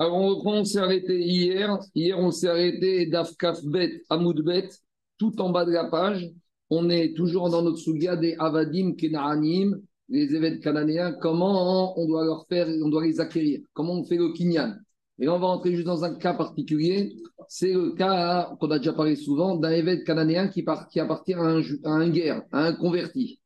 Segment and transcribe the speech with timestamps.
[0.00, 1.78] Alors, on, s'est arrêté hier.
[1.94, 4.70] Hier, on s'est arrêté d'Afkaf Bet, Amoud Bet,
[5.18, 6.26] tout en bas de la page.
[6.70, 9.78] On est toujours dans notre souga des Avadim Kenaanim,
[10.08, 11.12] les évêques cananéens.
[11.20, 13.60] Comment on doit leur faire, on doit les acquérir?
[13.74, 14.74] Comment on fait le Kinyan?
[15.18, 17.14] Et là, on va rentrer juste dans un cas particulier.
[17.46, 21.42] C'est le cas qu'on a déjà parlé souvent d'un évêque cananéen qui, qui appartient à
[21.42, 23.38] un, à un guerre, à un converti.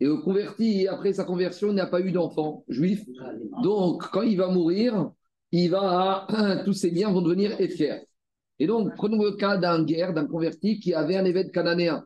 [0.00, 3.06] Et le converti, après sa conversion, n'a pas eu d'enfant juif.
[3.62, 5.10] Donc, quand il va mourir,
[5.56, 6.26] il va,
[6.64, 8.00] tous ses biens vont devenir Efer.
[8.58, 12.04] Et donc, prenons le cas d'un guerre, d'un converti qui avait un évêque cananéen.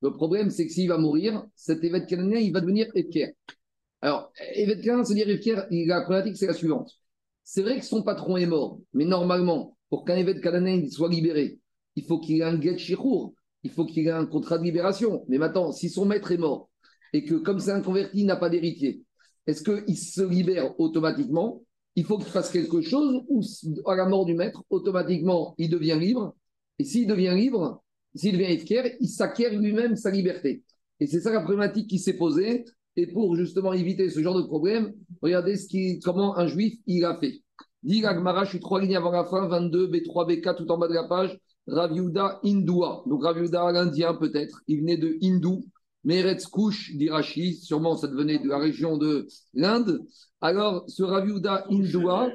[0.00, 3.34] Le problème, c'est que s'il va mourir, cet évêque cananéen, il va devenir Efer.
[4.00, 6.90] Alors, évêque cananéen, c'est-à-dire Efer, la problématique, c'est la suivante.
[7.44, 11.58] C'est vrai que son patron est mort, mais normalement, pour qu'un évêque cananéen soit libéré,
[11.96, 12.76] il faut qu'il ait un get
[13.62, 15.24] il faut qu'il ait un contrat de libération.
[15.28, 16.70] Mais maintenant, si son maître est mort,
[17.12, 19.02] et que comme c'est un converti, il n'a pas d'héritier,
[19.46, 21.62] est-ce qu'il se libère automatiquement?
[21.96, 23.40] Il faut qu'il fasse quelque chose ou
[23.86, 26.36] à la mort du maître, automatiquement, il devient libre.
[26.78, 27.82] Et s'il devient libre,
[28.14, 30.62] s'il devient efficace, il s'acquiert lui-même sa liberté.
[31.00, 32.64] Et c'est ça la problématique qui s'est posée.
[32.96, 37.04] Et pour justement éviter ce genre de problème, regardez ce qui, comment un juif il
[37.04, 37.42] a fait.
[37.82, 40.88] Dit Agmara, je suis trois lignes avant la fin, 22, B3, B4, tout en bas
[40.88, 41.38] de la page.
[41.66, 43.02] Raviuda Indoua.
[43.06, 44.62] Donc Raviuda, l'Indien peut-être.
[44.66, 45.64] Il venait de Hindou.
[46.06, 50.06] Meretz Kush d'Irachi, sûrement ça devenait de la région de l'Inde.
[50.40, 52.30] Alors, ce Raviuda Indoua,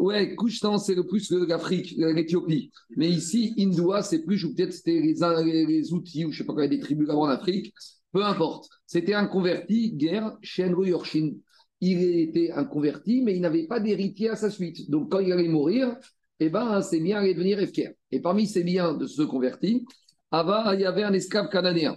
[0.00, 2.72] ouais, Kushtan, c'est le plus l'Afrique, l'Éthiopie.
[2.96, 6.46] Mais ici, Indoua, c'est plus, ou peut-être c'était les, les, outils, ou je ne sais
[6.46, 7.72] pas quoi, des tribus en Afrique,
[8.12, 8.68] peu importe.
[8.86, 11.34] C'était un converti, guerre, Shenru Yorshin.
[11.80, 14.90] Il était un converti, mais il n'avait pas d'héritier à sa suite.
[14.90, 15.94] Donc, quand il allait mourir,
[16.40, 17.90] eh ben, ses biens allaient devenir Efker.
[18.10, 19.84] Et parmi ces biens de ce converti,
[20.32, 21.96] Ava, il y avait un esclave cananéen.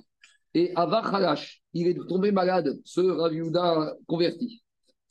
[0.54, 4.64] Et Ava Khalash, il est tombé malade, ce Raviuda converti.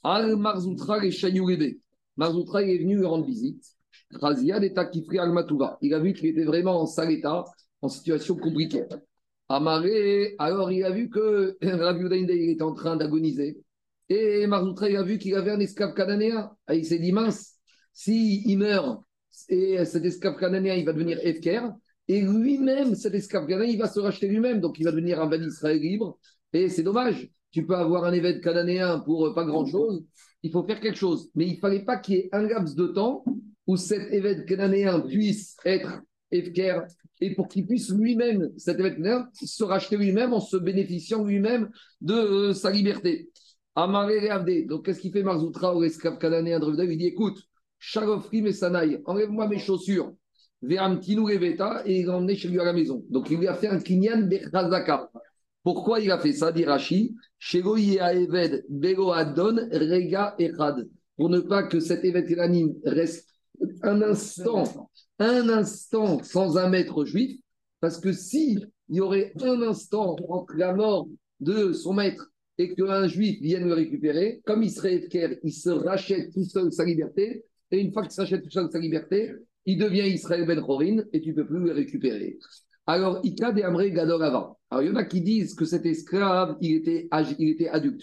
[0.03, 1.77] Al Marzoutra et Shayurebe.
[2.17, 3.65] Marzoutra est venu lui rendre visite.
[4.11, 5.79] Razia Takifri Al Matouva.
[5.83, 7.45] Il a vu qu'il était vraiment en sale état,
[7.83, 8.85] en situation compliquée.
[9.49, 13.63] Amaré, alors il a vu que Raviuda il était en train d'agoniser.
[14.09, 16.51] Et Marzoutra, il a vu qu'il avait un esclave cananéen.
[16.73, 17.55] Il s'est dit, mince,
[17.93, 19.03] s'il il meurt,
[19.49, 21.61] et cet esclave cananéen, il va devenir Efker,
[22.09, 24.61] et lui-même, cet esclave cananéen, il va se racheter lui-même.
[24.61, 26.19] Donc, il va devenir un ban Israël libre.
[26.55, 27.29] Et c'est dommage.
[27.51, 30.05] Tu peux avoir un évêque cananéen pour euh, pas grand-chose.
[30.43, 31.31] Il faut faire quelque chose.
[31.35, 33.25] Mais il ne fallait pas qu'il y ait un laps de temps
[33.67, 36.81] où cet évêque cananéen puisse être Efker
[37.21, 38.99] et pour qu'il puisse lui-même, cet évêque
[39.35, 41.69] se racheter lui-même en se bénéficiant lui-même
[42.01, 43.31] de euh, sa liberté.
[43.75, 44.65] Amaré Avdé.
[44.65, 47.39] Donc, qu'est-ce qu'il fait Marzoutra au esclave cananéen Il dit écoute,
[47.79, 50.13] Sharofri Mesanaï, enlève-moi mes chaussures
[50.63, 53.05] et il l'a emmené chez lui à la maison.
[53.11, 55.11] Donc il lui a fait un kinyan Bechazaka.
[55.63, 57.15] Pourquoi il a fait ça, dit Rashi?
[57.53, 60.89] Eved Bego Adon Rega Echad.
[61.17, 62.35] Pour ne pas que cet évêque
[62.85, 63.29] reste
[63.83, 67.41] un instant, un instant sans un maître juif,
[67.81, 68.59] parce que si
[68.89, 71.09] il y aurait un instant entre la mort
[71.41, 75.71] de son maître et qu'un juif vienne le récupérer, comme il serait Efker, il se
[75.71, 79.33] rachète tout seul sa liberté, et une fois qu'il s'achète tout seul sa liberté,
[79.67, 82.39] il devient Israël Ben Chorin et tu ne peux plus le récupérer.
[82.87, 84.59] Alors, Ika de Gador avant.
[84.71, 87.09] Alors, il y en a qui disent que cet esclave, il était,
[87.39, 88.03] il était adulte.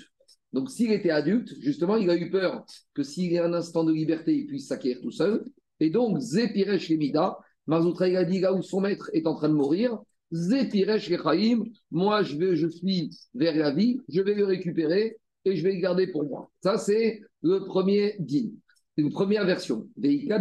[0.53, 3.83] Donc, s'il était adulte, justement, il a eu peur que s'il y a un instant
[3.83, 5.43] de liberté, il puisse s'acquérir tout seul.
[5.79, 9.49] Et donc, Zepiresh Lemida, Marzoutra, il a dit là où son maître est en train
[9.49, 9.97] de mourir,
[10.31, 15.55] Zepiresh Lechaim, moi, je, vais, je suis vers la vie, je vais le récupérer et
[15.55, 16.51] je vais le garder pour moi.
[16.61, 18.51] Ça, c'est le premier din
[18.97, 19.87] une première version.
[20.01, 20.33] Il y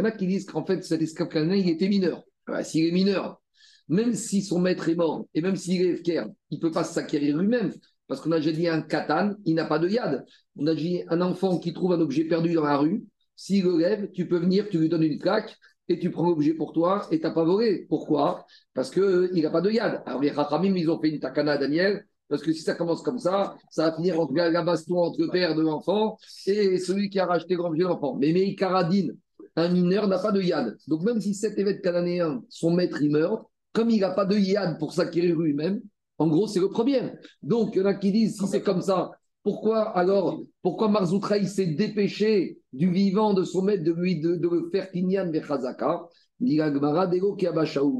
[0.00, 2.24] en a qui disent qu'en fait, cet esclave il était mineur.
[2.62, 3.40] S'il est mineur,
[3.88, 6.84] même si son maître est mort, et même s'il est FKR, il ne peut pas
[6.84, 7.72] s'acquérir lui-même.
[8.08, 10.24] Parce qu'on a déjà dit un katan, il n'a pas de yad.
[10.56, 13.04] On a dit un enfant qui trouve un objet perdu dans la rue,
[13.36, 15.56] s'il le lève, tu peux venir, tu lui donnes une claque,
[15.88, 17.86] et tu prends l'objet pour toi, et tu n'as pas volé.
[17.88, 18.46] Pourquoi?
[18.74, 20.02] Parce qu'il n'a pas de yad.
[20.06, 23.02] Alors les Rachamim, ils ont fait une takana à Daniel, parce que si ça commence
[23.02, 27.10] comme ça, ça va finir en la baston entre le père de l'enfant et celui
[27.10, 28.16] qui a racheté grand vieux l'enfant.
[28.18, 29.16] Mais Meikaradine,
[29.56, 30.76] un mineur n'a pas de yad.
[30.86, 34.36] Donc même si cet évêque cananéen, son maître, il meurt, comme il n'a pas de
[34.38, 35.80] yad pour s'acquérir lui-même,
[36.18, 37.00] en gros, c'est le premier.
[37.42, 39.10] Donc, il y en a qui disent, si c'est comme ça,
[39.42, 44.36] pourquoi alors, pourquoi Marzoutra, il s'est dépêché du vivant de son maître de lui de,
[44.36, 46.02] de le faire kinyan Bechazaka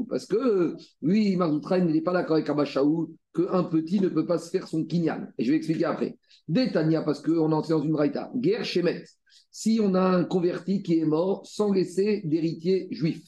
[0.09, 4.37] parce que lui, Marzoutra, il n'est pas d'accord avec Abashaou qu'un petit ne peut pas
[4.37, 5.27] se faire son kinyan.
[5.37, 6.17] Et je vais expliquer après.
[6.47, 8.31] Détania, parce qu'on est dans une raïta.
[8.35, 9.03] Guerre Shemet.
[9.51, 13.21] Si on a un converti qui est mort sans laisser d'héritier juif,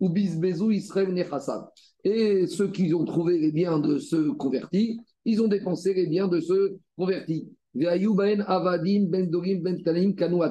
[0.00, 1.64] ou Bisbezou Israël Nechassad.
[2.04, 6.28] Et ceux qui ont trouvé les biens de ce converti, ils ont dépensé les biens
[6.28, 7.48] de ce converti.
[7.74, 10.42] Ben Avadim Ben Dorim Ben Talim Kanu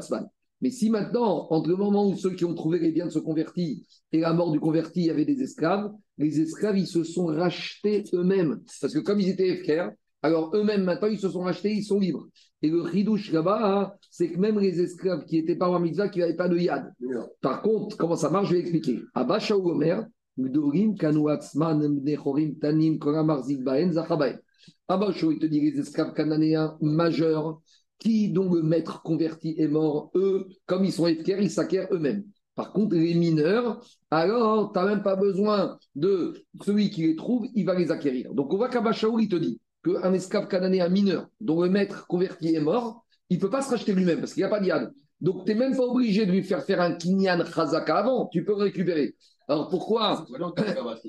[0.64, 3.86] Mais si maintenant, entre le moment où ceux qui ont trouvé les biens se convertis
[4.14, 7.26] et la mort du converti, il y avait des esclaves, les esclaves, ils se sont
[7.26, 8.62] rachetés eux-mêmes.
[8.80, 12.00] Parce que comme ils étaient FKR, alors eux-mêmes, maintenant, ils se sont rachetés, ils sont
[12.00, 12.30] libres.
[12.62, 16.08] Et le ridouche là-bas, hein, c'est que même les esclaves qui étaient pas en mitzvah,
[16.08, 16.94] qui n'avaient pas de yad.
[17.42, 19.02] Par contre, comment ça marche, je vais expliquer.
[19.16, 20.06] Abba Omer,
[20.40, 24.40] Gdorim, Kanouatzman, Nechorim, Tanim, Koramar, Zigbaen, Zachabaen.
[24.88, 27.62] Abba il te dit les esclaves cananéens majeurs,
[28.04, 32.24] qui, dont le maître converti est mort, eux, comme ils sont FKR, ils s'acquièrent eux-mêmes.
[32.56, 36.34] Par contre, les mineurs, alors, tu n'as même pas besoin de
[36.64, 38.34] celui qui les trouve, il va les acquérir.
[38.34, 42.54] Donc, on voit qu'Abba il te dit qu'un esclave cananéen mineur dont le maître converti
[42.54, 44.92] est mort, il ne peut pas se racheter lui-même parce qu'il n'y a pas d'yad.
[45.20, 48.44] Donc, tu n'es même pas obligé de lui faire faire un kinyan chazaka avant, tu
[48.44, 49.16] peux récupérer.
[49.48, 50.26] Alors pourquoi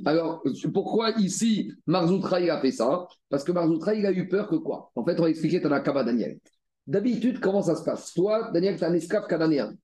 [0.05, 0.43] Alors
[0.73, 3.07] pourquoi ici Marzoutra il a fait ça?
[3.29, 4.91] Parce que Marzoutra il a eu peur que quoi?
[4.97, 6.39] En fait, on va expliquer Kaba Daniel.
[6.87, 8.13] D'habitude, comment ça se passe?
[8.13, 9.75] Toi, Daniel, tu es un esclave cananéen.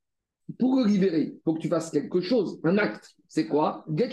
[0.59, 3.15] Pour le libérer, il faut que tu fasses quelque chose, un acte.
[3.29, 3.85] C'est quoi?
[3.95, 4.11] Get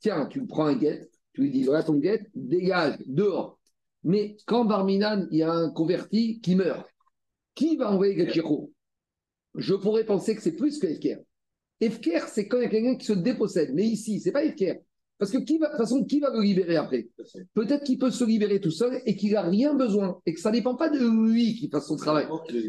[0.00, 3.58] Tiens, tu prends un get, tu lui dis voilà ton get, dégage, dehors.
[4.02, 6.86] Mais quand Barminan, il y a un converti qui meurt,
[7.54, 8.70] qui va envoyer Gachiro
[9.54, 11.18] Je pourrais penser que c'est plus que Efker.
[11.80, 13.72] Efker, c'est quand il y a quelqu'un qui se dépossède.
[13.74, 14.83] Mais ici, c'est pas Efker.
[15.18, 17.08] Parce que qui va, de toute façon, qui va le libérer après?
[17.54, 20.50] Peut-être qu'il peut se libérer tout seul et qu'il n'a rien besoin et que ça
[20.50, 22.26] ne dépend pas de lui qui fasse son travail.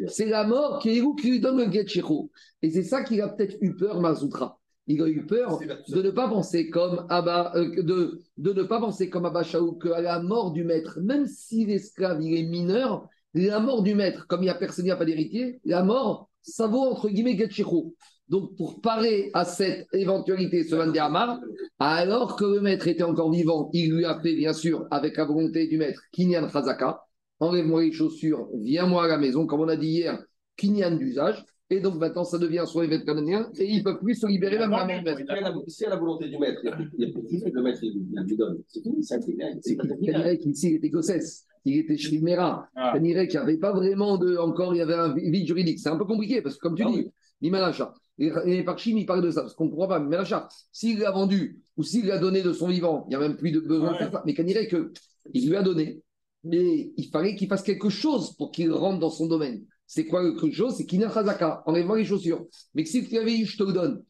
[0.07, 2.31] C'est la mort qui, qui lui donne le Gachiro.
[2.61, 6.11] Et c'est ça qu'il a peut-être eu peur, Mazoutra il a eu peur de ne
[6.11, 10.19] pas penser comme Abba, euh, de, de ne pas penser comme Abba Shaou qu'à la
[10.19, 14.45] mort du maître, même si l'esclave il est mineur, la mort du maître, comme il
[14.45, 17.95] n'y a personne, il n'y a pas d'héritier, la mort, ça vaut entre guillemets Getchicho.
[18.27, 21.39] Donc pour parer à cette éventualité, ce Amar,
[21.77, 25.25] alors que le maître était encore vivant, il lui a fait bien sûr, avec la
[25.25, 27.01] volonté du maître, Kinyan Khazaka,
[27.39, 30.23] enlève-moi les chaussures, viens-moi à la maison, comme on a dit hier,
[30.57, 31.45] Kinyan d'usage.
[31.71, 34.59] Et donc maintenant, ça devient son évêque canadien et ils ne peuvent plus se libérer
[34.59, 35.19] même à maître.
[35.67, 38.61] Si à la volonté du maître, il n'y a plus de maître, il lui donne.
[38.67, 42.69] C'est tout, c'est qu'il ici, il était gossesse, il était Shrimera.
[42.75, 42.93] Ah.
[42.99, 44.37] qu'il n'y avait pas vraiment de.
[44.37, 45.79] Encore, il y avait un vide juridique.
[45.79, 47.11] C'est un peu compliqué parce que, comme tu ah dis,
[47.41, 47.95] l'Imalacha.
[48.17, 49.99] Et Parchim, il parle de ça, parce qu'on ne comprend pas.
[49.99, 53.19] Mais l'achat, s'il l'a vendu ou s'il l'a donné de son vivant, il n'y a
[53.19, 54.23] même plus de besoin de faire ça.
[54.25, 56.01] Mais dirait qu'il lui a donné,
[56.43, 59.65] mais il fallait qu'il fasse quelque chose pour qu'il rentre dans son domaine.
[59.87, 60.75] C'est quoi quelque chose?
[60.75, 62.45] C'est Kina Chazaka, enlève-moi les chaussures.
[62.73, 64.03] Mais si tu avais eu, je te le donne,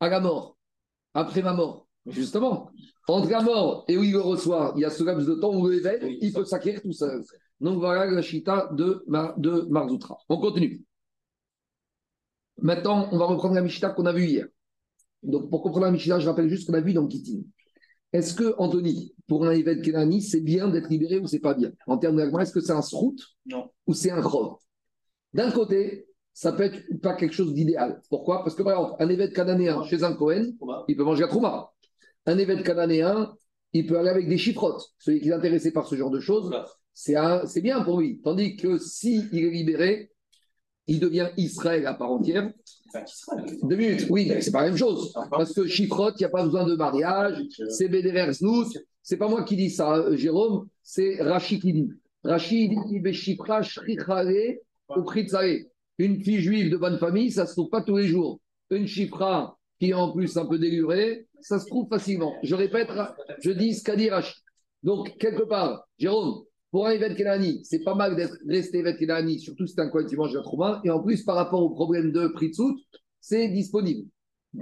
[0.00, 0.58] à la mort,
[1.14, 2.70] après ma mort, justement,
[3.08, 5.56] entre la mort et où il le reçoit, il y a ce laps de temps
[5.56, 5.80] où le
[6.22, 7.24] il peut s'acquérir tout seul.
[7.60, 9.02] Donc voilà la chita de,
[9.38, 10.18] de Marzoutra.
[10.28, 10.84] On continue.
[12.58, 14.46] Maintenant, on va reprendre la Mishnah qu'on a vue hier.
[15.22, 17.42] Donc, pour comprendre la Mishnah, je rappelle juste ce qu'on a vu dans Kitin.
[18.12, 21.72] Est-ce que, Anthony, pour un évêque Kenani, c'est bien d'être libéré ou c'est pas bien?
[21.86, 23.16] En termes de est-ce que c'est un srout
[23.86, 24.56] ou c'est un chov
[25.34, 28.00] d'un côté, ça peut être pas quelque chose d'idéal.
[28.08, 28.42] Pourquoi?
[28.42, 30.52] Parce que par exemple, un évêque cananéen chez un Cohen,
[30.88, 31.72] il peut manger la trouma.
[32.24, 33.34] Un évêque cananéen,
[33.74, 34.94] il peut aller avec des chiffrottes.
[34.98, 36.50] Celui qui est intéressé par ce genre de choses,
[36.94, 38.22] c'est bien pour lui.
[38.22, 40.10] Tandis que s'il est libéré,
[40.86, 42.50] il devient Israël à part entière.
[43.62, 45.12] Deux minutes, oui, c'est pas la même chose.
[45.30, 48.44] Parce que chiffrotte, il n'y a pas besoin de mariage, c'est Bédéver Ce
[49.02, 51.90] C'est pas moi qui dis ça, euh, Jérôme, c'est Rachid qui dit.
[52.22, 53.00] Rachid dit
[54.88, 55.04] au
[55.98, 58.40] Une fille juive de bonne famille, ça se trouve pas tous les jours.
[58.70, 62.34] Une chifra qui est en plus un peu délurée, ça se trouve facilement.
[62.42, 62.88] Je répète,
[63.40, 64.42] je dis ce qu'a dit Rachid.
[64.82, 66.44] Donc, quelque part, Jérôme,
[66.76, 69.88] pour un Yves Kelani, c'est pas mal d'être resté Yves Kelani, surtout si c'est un
[69.88, 70.82] coin qui mange la trauma.
[70.84, 72.78] Et en plus, par rapport au problème de prix de soute,
[73.18, 74.06] c'est disponible.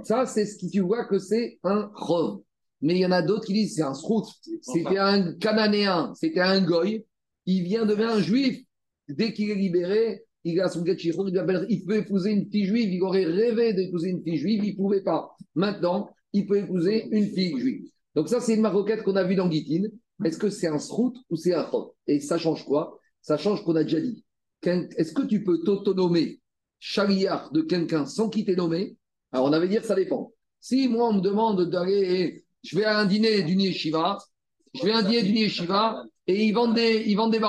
[0.01, 2.39] Ça, c'est ce qui tu vois que c'est un chov.
[2.79, 4.23] Mais il y en a d'autres qui disent c'est un srout.
[4.61, 7.05] C'était un cananéen, c'était un goy.
[7.47, 8.63] Il vient devenir un juif.
[9.09, 12.93] Dès qu'il est libéré, il a son getchiro, il, peut épouser une fille juive.
[12.93, 15.35] Il aurait rêvé d'épouser une fille juive, il ne pouvait pas.
[15.53, 17.89] Maintenant, il peut épouser une fille juive.
[18.15, 19.89] Donc ça, c'est une maroquette qu'on a vue dans Gitin.
[20.23, 22.99] Est-ce que c'est un srout ou c'est un chot Et ça change quoi?
[23.21, 24.23] Ça change qu'on a déjà dit.
[24.63, 26.39] Est-ce que tu peux t'autonomer
[26.79, 28.97] chariard de quelqu'un sans qu'il t'ait nommé?
[29.31, 30.31] Alors on avait dit que ça dépend.
[30.59, 34.17] Si moi on me demande d'aller, je vais à un dîner du yeshiva,
[34.73, 37.39] je vais à un dîner du yeshiva et ils vendent des, ils vendent des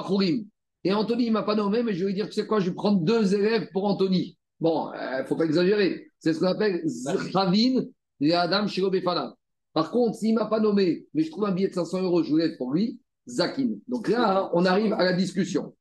[0.87, 2.71] et Anthony, il m'a pas nommé, mais je vais lui dire, tu sais quoi, je
[2.71, 4.39] vais prendre deux élèves pour Anthony.
[4.61, 6.07] Bon, il euh, faut pas exagérer.
[6.21, 7.83] C'est ce qu'on appelle Zravin
[8.21, 9.35] et Adam Shirobefana.
[9.77, 12.23] Par contre, s'il ne m'a pas nommé, mais je trouve un billet de 500 euros,
[12.23, 13.75] je voulais pour lui, Zakin.
[13.89, 15.75] Donc là, on arrive à la discussion.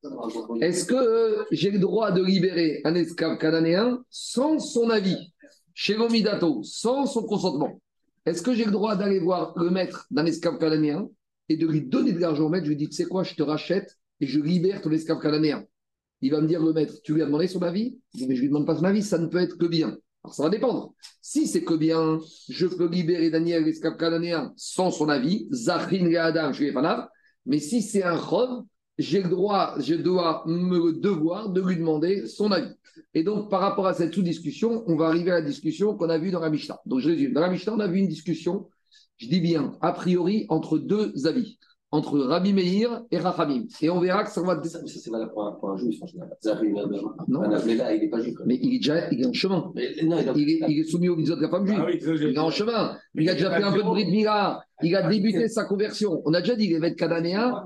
[0.60, 5.16] Est-ce que euh, j'ai le droit de libérer un esclave cananéen sans son avis,
[5.74, 7.80] chez l'omidato, sans son consentement?
[8.25, 11.08] Est-ce que j'ai le droit d'aller voir le maître d'un esclave cananéen
[11.48, 12.66] et de lui donner de l'argent au maître?
[12.66, 15.64] Je lui dis, tu sais quoi, je te rachète et je libère ton esclave cananéen.
[16.20, 17.98] Il va me dire, le maître, tu lui as demandé son avis?
[18.28, 19.98] Mais je lui demande pas son avis, ça ne peut être que bien.
[20.32, 20.94] Ça va dépendre.
[21.22, 26.51] Si c'est que bien, je peux libérer Daniel, l'esclave cananéen, sans son avis, Zachrin Adam,
[26.51, 26.74] je suis
[27.46, 28.63] mais si c'est un chov,
[28.98, 32.74] j'ai le droit, je dois me devoir de lui demander son avis.
[33.13, 36.17] Et donc, par rapport à cette sous-discussion, on va arriver à la discussion qu'on a
[36.17, 36.79] vue dans la Mishnah.
[36.86, 37.34] Donc, je résume.
[37.34, 38.70] Dans la Mishnah, on a vu une discussion,
[39.17, 41.60] je dis bien, a priori, entre deux avis
[41.96, 43.64] entre Rabbi Meir et Rachamim.
[43.82, 44.62] Et on verra que ça va.
[44.64, 46.25] Ça, c'est valable pour un, pour un juif, franchement.
[47.28, 47.42] Non.
[47.66, 48.36] Mais là, il n'est pas juif.
[48.46, 49.72] Mais il est déjà il est en chemin.
[49.75, 50.34] Mais, non, il, a...
[50.36, 51.80] il, est, il, est, soumis aux visas de la femme juive.
[51.80, 52.98] Ah oui, il est en chemin.
[53.16, 54.64] Il a déjà fait un peu de bride mira.
[54.84, 56.22] Il a débuté sa conversion.
[56.25, 57.64] On a déjà dit l'évêque cananéen.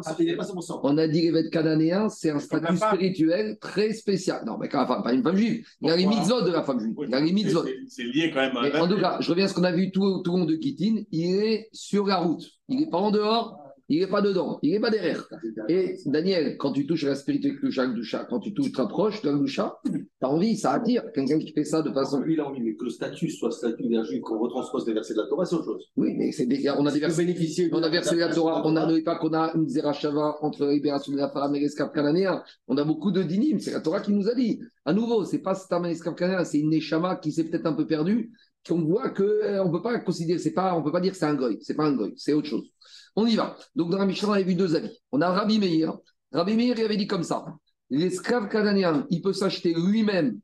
[0.83, 4.43] On a dit l'évêque cananéen, c'est un statut spirituel très spécial.
[4.45, 5.65] Non, mais quand même, pas une femme juive.
[5.81, 6.93] Il a les mitzvot de la femme juive.
[7.07, 7.65] Il a les mitzvot.
[7.87, 8.83] C'est lié quand même à.
[8.83, 10.55] En tout cas, je reviens à ce qu'on a vu tout, tout le monde de
[10.55, 11.01] Kitin.
[11.11, 12.45] Il est sur la route.
[12.67, 15.27] Il n'est pas en dehors il n'est pas dedans, il n'est pas derrière.
[15.67, 19.79] Et Daniel, quand tu touches la spiritualité de Doucha, quand tu touches, t'approches de Doucha,
[19.83, 21.03] tu as envie, ça attire.
[21.13, 22.21] Quelqu'un qui fait ça de façon.
[22.21, 24.93] Lui, il a envie, mais que le statut soit statut d'un juif, qu'on retranspose les
[24.93, 25.85] versets de la Torah, c'est autre chose.
[25.97, 26.69] Oui, mais c'est des...
[26.69, 27.69] on a des versets.
[27.71, 31.11] On a versé la Torah, on n'a pas qu'on a une Zerachava entre la libération
[31.11, 32.43] de la femme et l'esclave cananéen.
[32.67, 34.59] On a beaucoup de dinim, c'est la Torah qui nous a dit.
[34.85, 37.73] À nouveau, c'est pas Stam et l'esclave cananéen, c'est une Neshama qui s'est peut-être un
[37.73, 38.31] peu perdue,
[38.67, 41.17] qu'on voit qu'on euh, ne peut pas considérer, c'est pas, on peut pas dire que
[41.17, 42.69] c'est un goy, c'est pas un goy, c'est autre chose.
[43.15, 43.57] On y va.
[43.75, 44.91] Donc, dans la Mishnah, on avait vu deux avis.
[45.11, 45.97] On a Rabbi Meir.
[46.31, 47.45] Rabbi Meir, il avait dit comme ça
[47.89, 50.39] l'esclave cananéen, il peut s'acheter lui-même,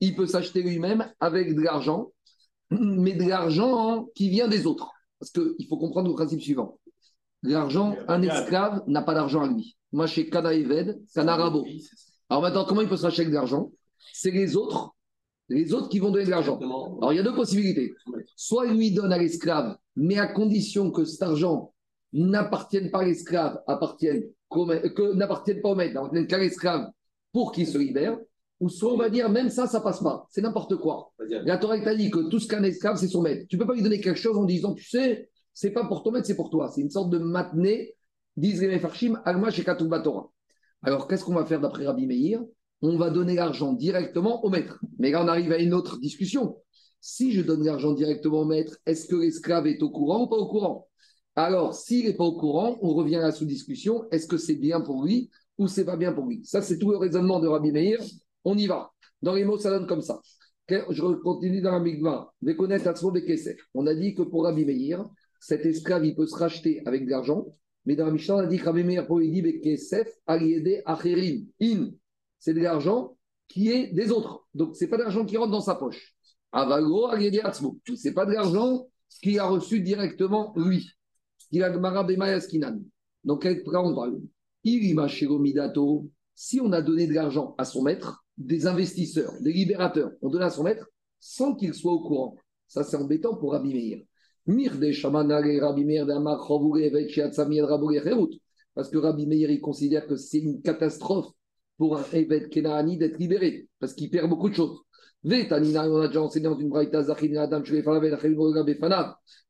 [0.00, 2.12] il peut s'acheter lui-même avec de l'argent,
[2.70, 4.90] mais de l'argent qui vient des autres.
[5.18, 6.78] Parce qu'il faut comprendre le principe suivant.
[7.42, 9.76] L'argent, un esclave n'a pas d'argent à lui.
[9.92, 11.66] Moi, chez Kana Eved, c'est un arabo.
[12.28, 13.70] Alors maintenant, comment il peut s'acheter de l'argent?
[14.12, 14.94] C'est les autres,
[15.50, 16.58] les autres qui vont donner de l'argent.
[16.58, 17.92] Alors il y a deux possibilités.
[18.36, 21.74] Soit il lui donne à l'esclave, mais à condition que cet argent
[22.12, 26.88] n'appartiennent pas à l'esclave, appartiennent que n'appartiennent pas au maître, n'appartiennent qu'à l'esclave
[27.32, 28.18] pour qu'il se libère,
[28.60, 31.12] ou soit on va dire même ça, ça passe pas, c'est n'importe quoi.
[31.18, 33.46] La Torah t'a dit que tout ce qu'un esclave, c'est son maître.
[33.48, 36.10] Tu peux pas lui donner quelque chose en disant, tu sais, c'est pas pour ton
[36.12, 36.70] maître, c'est pour toi.
[36.74, 37.94] C'est une sorte de matné,
[38.36, 39.50] disent les Mefarshim, Alma
[40.02, 40.30] Torah.
[40.82, 42.40] Alors qu'est-ce qu'on va faire d'après Rabbi Meir?
[42.82, 44.80] On va donner l'argent directement au maître.
[44.98, 46.56] Mais là, on arrive à une autre discussion.
[47.00, 50.36] Si je donne l'argent directement au maître, est-ce que l'esclave est au courant ou pas
[50.36, 50.88] au courant?
[51.36, 54.08] Alors, s'il n'est pas au courant, on revient à la sous-discussion.
[54.10, 56.44] Est-ce que c'est bien pour lui ou c'est pas bien pour lui?
[56.44, 58.00] Ça, c'est tout le raisonnement de Rabbi Meir.
[58.44, 58.90] On y va.
[59.22, 60.20] Dans les mots, ça donne comme ça.
[60.68, 62.32] Je continue dans la Migma.
[63.74, 65.04] On a dit que pour Rabbi Meir,
[65.40, 67.46] cet esclave, il peut se racheter avec de l'argent.
[67.86, 69.44] Mais dans la Mishnah, on a dit que Rabbi Meir, pour lui dire
[71.60, 71.90] In.
[72.40, 73.16] C'est de l'argent
[73.46, 74.46] qui est des autres.
[74.54, 76.14] Donc, ce n'est pas de l'argent qui rentre dans sa poche.
[76.52, 78.88] Avago, Ce n'est pas de l'argent
[79.22, 80.90] qu'il a reçu directement lui.
[83.24, 84.20] Donc, là, on parle.
[86.34, 90.42] Si on a donné de l'argent à son maître, des investisseurs, des libérateurs, on donne
[90.42, 90.86] à son maître
[91.18, 92.34] sans qu'il soit au courant.
[92.66, 94.02] Ça, c'est embêtant pour Rabbi Meir.
[98.74, 101.34] Parce que Rabbi Meir, il considère que c'est une catastrophe
[101.80, 104.80] pour un évêque Kenaani d'être libéré, parce qu'il perd beaucoup de choses.
[105.24, 105.60] on a
[106.08, 106.68] déjà enseigné dans une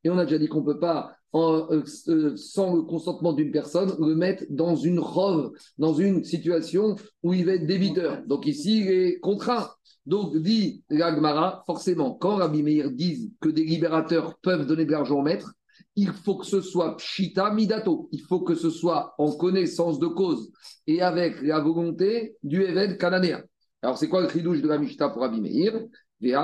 [0.05, 3.51] et on a déjà dit qu'on ne peut pas euh, euh, sans le consentement d'une
[3.51, 6.95] personne, le mettre dans une robe, dans une situation
[7.25, 8.23] où il va être débiteur.
[8.29, 9.69] Donc ici, il est contraint.
[10.07, 15.19] Donc, dit l'Agmara, forcément, quand Rabbi Meir dit que des libérateurs peuvent donner de l'argent
[15.19, 15.53] au maître,
[16.00, 18.09] il faut que ce soit pshita midato.
[18.11, 20.50] Il faut que ce soit en connaissance de cause
[20.87, 23.42] et avec la volonté du évêque cananéen.
[23.83, 25.78] Alors, c'est quoi le cridouche de la Mishta pour Rabbi Meir?
[26.23, 26.38] Et le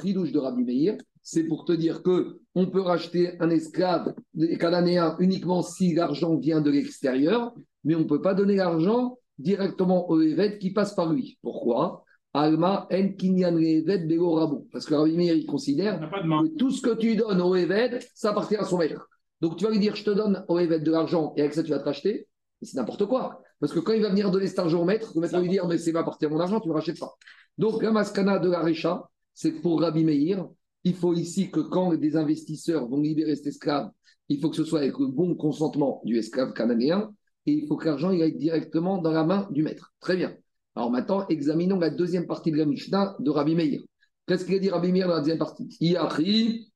[0.00, 4.14] chidouche de Rabbi Meir, c'est pour te dire que on peut racheter un esclave
[4.58, 7.54] cananéen uniquement si l'argent vient de l'extérieur,
[7.84, 11.38] mais on ne peut pas donner l'argent directement au évêque qui passe par lui.
[11.40, 12.01] Pourquoi?
[12.34, 13.58] Alma en kinyan
[14.72, 18.30] Parce que Rabbi Meir, il considère que tout ce que tu donnes au évêque, ça
[18.30, 19.08] appartient à son maître.
[19.40, 21.62] Donc tu vas lui dire, je te donne au évêque de l'argent et avec ça
[21.62, 22.28] tu vas te racheter.
[22.62, 23.42] C'est n'importe quoi.
[23.60, 25.48] Parce que quand il va venir donner cet argent au maître, le maître va lui
[25.48, 27.14] dire, mais c'est m'appartient à mon argent, tu ne le rachètes pas.
[27.58, 30.48] Donc la mascana de la Récha, c'est que pour Rabbi Meir,
[30.84, 33.90] il faut ici que quand des investisseurs vont libérer cet esclave,
[34.28, 37.12] il faut que ce soit avec le bon consentement du esclave cananéen
[37.46, 39.92] et il faut que l'argent aille directement dans la main du maître.
[40.00, 40.34] Très bien.
[40.74, 43.82] Alors maintenant, examinons la deuxième partie de la Mishnah de Rabbi Meir.
[44.26, 45.76] Qu'est-ce qu'il a dit Rabbi Meir dans la deuxième partie?
[45.80, 46.72] Iachri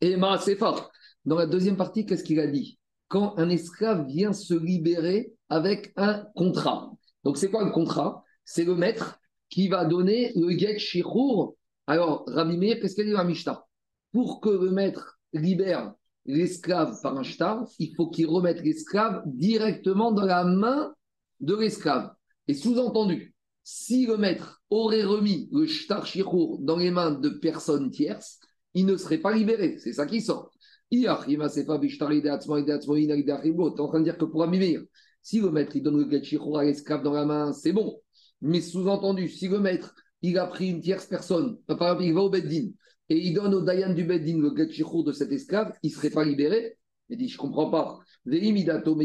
[0.00, 0.16] et
[0.56, 0.90] fort.
[1.24, 2.78] Dans la deuxième partie, qu'est-ce qu'il a dit?
[3.08, 6.90] Quand un esclave vient se libérer avec un contrat.
[7.24, 8.24] Donc c'est quoi le contrat?
[8.44, 11.56] C'est le maître qui va donner le get shirour
[11.90, 13.64] alors, Rabbi Meir, qu'est-ce qu'elle dit dans la Mishnah?
[14.12, 15.92] Pour que le maître libère
[16.24, 20.94] l'esclave par un shtar, il faut qu'il remette l'esclave directement dans la main
[21.40, 22.12] de l'esclave.
[22.50, 27.92] Et sous-entendu, si le maître aurait remis le shtar shirour dans les mains de personnes
[27.92, 28.40] tierces,
[28.74, 29.78] il ne serait pas libéré.
[29.78, 30.50] C'est ça qui sort.
[30.90, 34.82] Tu es en train de dire que pour Amimir,
[35.22, 36.22] si le maître il donne le get
[36.58, 38.00] à l'esclave dans la main, c'est bon.
[38.40, 42.22] Mais sous-entendu, si le maître il a pris une tierce personne, par exemple, il va
[42.22, 42.70] au Beddin
[43.10, 46.10] et il donne au Dayan du Beddin le get de cet esclave, il ne serait
[46.10, 46.78] pas libéré.
[47.10, 48.00] Il dit Je ne comprends pas.
[48.24, 48.40] mais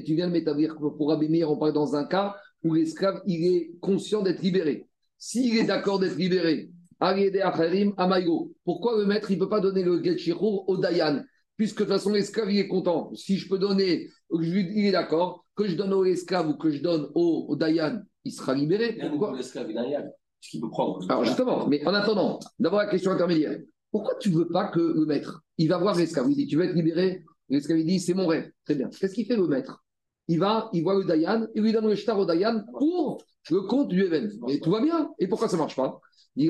[0.04, 3.46] tu viens de m'établir que pour Abimir, on parle dans un cas où l'esclave il
[3.46, 4.88] est conscient d'être libéré.
[5.18, 6.72] S'il est d'accord d'être libéré,
[8.64, 11.24] pourquoi le maître il ne peut pas donner le get au Dayan?
[11.58, 13.14] Puisque de toute façon l'esclave il est content.
[13.14, 16.82] Si je peux donner, il est d'accord, que je donne au esclave ou que je
[16.82, 18.98] donne au, Dayan, il sera libéré.
[19.10, 19.36] Pourquoi?
[19.38, 20.10] l'esclave Dayan
[20.42, 21.04] ce qu'il peut prendre.
[21.10, 23.60] Alors justement, mais en attendant, d'abord la question intermédiaire.
[23.92, 26.58] Pourquoi tu ne veux pas que le maître, il va voir l'esclave, il dit tu
[26.58, 27.24] veux être libéré?
[27.50, 28.52] L'esclave il dit c'est mon rêve.
[28.66, 28.90] Très bien.
[28.90, 29.85] Qu'est-ce qu'il fait le maître?
[30.28, 33.62] Il va, il voit le Dayan, il lui donne le shtar au Dayan pour le
[33.62, 34.48] compte du événement.
[34.48, 35.12] Et tout va bien.
[35.20, 36.00] Et pourquoi ça ne marche pas?
[36.36, 36.50] Dit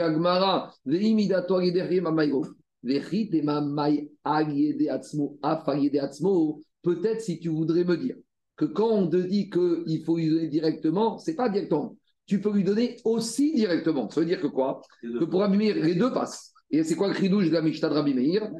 [6.81, 8.15] Peut-être si tu voudrais me dire
[8.55, 11.97] que quand on te dit qu'il faut lui donner directement, c'est pas directement.
[12.25, 14.09] Tu peux lui donner aussi directement.
[14.09, 14.81] Ça veut dire que quoi?
[15.01, 16.53] Que pour Abimir, les deux passent.
[16.75, 18.51] Et c'est quoi le chidouche de la Mishnah de Rabbi Meir?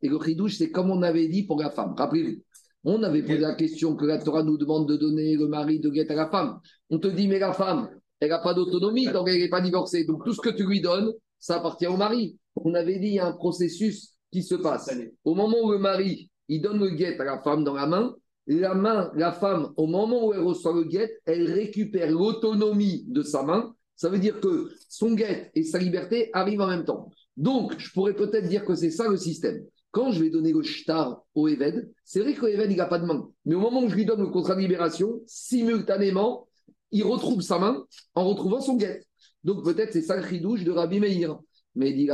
[0.00, 1.94] Et le chidouche, c'est comme on avait dit pour la femme.
[1.96, 2.40] Rappelez-vous,
[2.84, 5.90] on avait posé la question que la Torah nous demande de donner le mari de
[5.90, 6.60] guette à la femme.
[6.88, 7.88] On te dit, mais la femme,
[8.20, 10.04] elle n'a pas d'autonomie, donc elle n'est pas divorcée.
[10.04, 12.38] Donc tout ce que tu lui donnes, ça appartient au mari.
[12.54, 14.88] On avait dit, il y a un processus qui se passe.
[15.24, 18.14] Au moment où le mari, il donne le guet à la femme dans la main,
[18.46, 23.22] la main, la femme, au moment où elle reçoit le guet, elle récupère l'autonomie de
[23.22, 23.74] sa main.
[23.96, 27.10] Ça veut dire que son guet et sa liberté arrivent en même temps.
[27.36, 29.64] Donc, je pourrais peut-être dire que c'est ça le système.
[29.90, 32.98] Quand je vais donner le shtar au Eved, c'est vrai que Eved, il n'a pas
[32.98, 33.28] de main.
[33.46, 36.46] Mais au moment où je lui donne le contrat de libération, simultanément,
[36.92, 37.84] il retrouve sa main
[38.14, 39.02] en retrouvant son guet.
[39.44, 41.38] Donc peut-être c'est ça le chidouche de Rabbi Meir.
[41.74, 42.08] Mais dit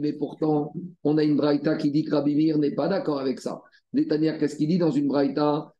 [0.00, 0.72] mais pourtant,
[1.04, 3.62] on a une braïta qui dit que Rabbi Meir n'est pas d'accord avec ça.
[3.92, 5.72] Netanya, qu'est-ce qu'il dit dans une braïta?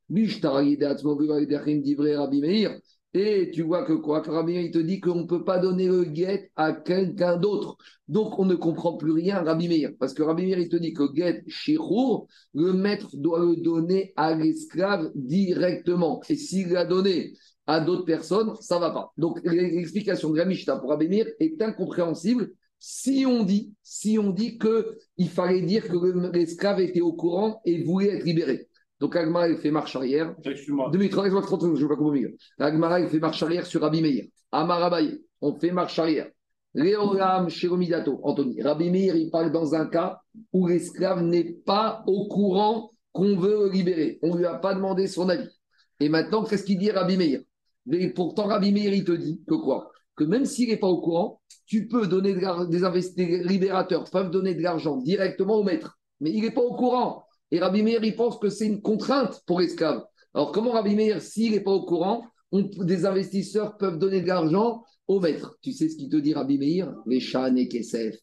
[2.17, 2.79] Rabbi Meir.
[3.15, 5.87] Et tu vois que quoi Rabbi Meir, il te dit qu'on ne peut pas donner
[5.87, 7.79] le guet à quelqu'un d'autre.
[8.09, 9.93] Donc on ne comprend plus rien, Rabbi Meir.
[9.99, 14.35] Parce que Rabbi Meir, te dit que guet shirour, le maître doit le donner à
[14.35, 16.21] l'esclave directement.
[16.29, 17.33] Et s'il l'a donné
[17.67, 19.13] à d'autres personnes, ça ne va pas.
[19.17, 24.59] Donc l'explication de la Mishnah pour Abémir est incompréhensible si on dit, si on dit
[25.29, 25.97] fallait dire que
[26.33, 28.66] l'esclave était au courant et voulait être libéré.
[29.01, 30.35] Donc Agmara il fait marche arrière.
[30.45, 30.91] Excuse-moi.
[30.91, 32.31] 2030, je ne pas comment dire.
[32.59, 34.25] Agmara il fait marche arrière sur Rabbi Meir.
[34.53, 36.29] Amarabaye, on fait marche arrière.
[36.75, 38.63] Léoram Sheromidato, Anthony.
[38.63, 40.21] Rabbi Meir, il parle dans un cas
[40.53, 44.19] où l'esclave n'est pas au courant qu'on veut libérer.
[44.23, 45.49] On ne lui a pas demandé son avis.
[46.01, 47.41] Et maintenant, qu'est-ce qu'il dit Rabbi Meir?
[47.87, 49.91] Mais pourtant, Rabbi Meir, il te dit que quoi?
[50.17, 54.55] Que même s'il n'est pas au courant, tu peux donner des investisseurs libérateurs peuvent donner
[54.55, 55.99] de l'argent directement au maître.
[56.21, 57.26] Mais il n'est pas au courant.
[57.51, 60.05] Et Rabbi Meir, il pense que c'est une contrainte pour l'esclave.
[60.35, 64.85] Alors, comment Rabbi Meir, s'il n'est pas au courant, des investisseurs peuvent donner de l'argent
[65.09, 66.93] au maître Tu sais ce qu'il te dit, Rabbi Meir?
[67.07, 68.17] Les Shan et Kesef.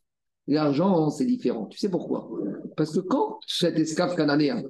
[0.48, 1.68] L'argent, c'est différent.
[1.68, 2.30] Tu sais pourquoi?
[2.76, 4.64] Parce que quand cet esclave cananéen,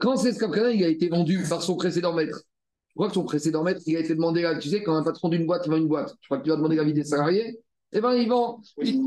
[0.00, 2.42] quand cet esclave cananéen il a été vendu par son précédent maître,
[2.88, 5.28] je crois que son précédent maître, il a été demandé, tu sais, quand un patron
[5.28, 7.58] d'une boîte vend une boîte, je crois que tu vas demander l'avis des salariés,
[7.96, 8.60] eh bien, ils vend.
[8.78, 9.00] Oui,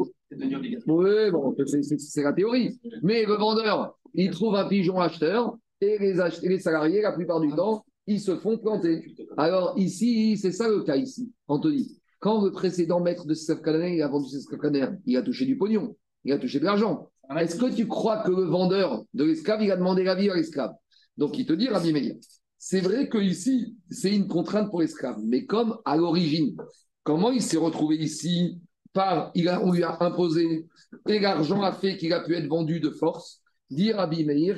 [0.87, 1.55] oui bon,
[1.97, 2.79] c'est la théorie.
[3.03, 7.51] Mais le vendeur, il trouve un pigeon acheteur et les, les salariés, la plupart du
[7.51, 9.15] temps, ils se font planter.
[9.37, 11.99] Alors ici, c'est ça le cas ici, Anthony.
[12.19, 15.95] Quand le précédent maître de ce il a vendu ce il a touché du pognon,
[16.25, 17.09] il a touché de l'argent.
[17.37, 20.73] Est-ce que tu crois que le vendeur de l'esclave, il a demandé l'avis à l'esclave?
[21.15, 22.15] Donc il te dit, Rabbi Meir,
[22.57, 26.55] c'est vrai que ici, c'est une contrainte pour l'esclave, mais comme à l'origine,
[27.03, 28.59] comment il s'est retrouvé ici?
[28.93, 30.67] Par, il a, on lui a imposé,
[31.07, 33.41] et l'argent a fait qu'il a pu être vendu de force.
[33.69, 34.55] Dire Rabbi Meir,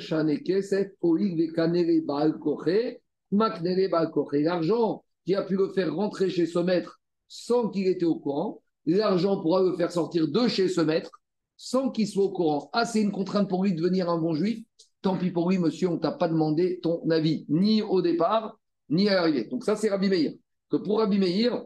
[4.42, 8.62] l'argent qui a pu le faire rentrer chez ce maître sans qu'il était au courant,
[8.86, 11.10] l'argent pourra le faire sortir de chez ce maître
[11.56, 12.70] sans qu'il soit au courant.
[12.72, 14.64] Ah, c'est une contrainte pour lui de devenir un bon juif
[15.02, 19.08] tant pis pour lui, monsieur, on t'a pas demandé ton avis, ni au départ, ni
[19.08, 19.44] à l'arrivée.
[19.44, 20.32] Donc ça, c'est Rabbi Meir.
[20.70, 21.62] Que pour Rabbi Meir,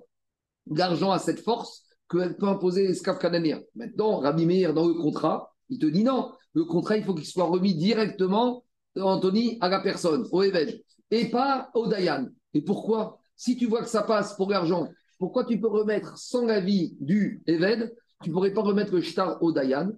[0.75, 3.61] l'argent a cette force qu'elle peut imposer l'esclave cananéen.
[3.75, 7.27] Maintenant, Rabbi Meir, dans le contrat, il te dit non, le contrat, il faut qu'il
[7.27, 8.65] soit remis directement,
[8.97, 12.29] Anthony, à la personne, au évêque, et pas au Dayan.
[12.55, 13.19] Et pourquoi?
[13.37, 14.89] Si tu vois que ça passe pour l'argent,
[15.19, 17.93] pourquoi tu peux remettre sans l'avis du évêque
[18.23, 19.93] tu ne pourrais pas remettre le shtar au Dayan.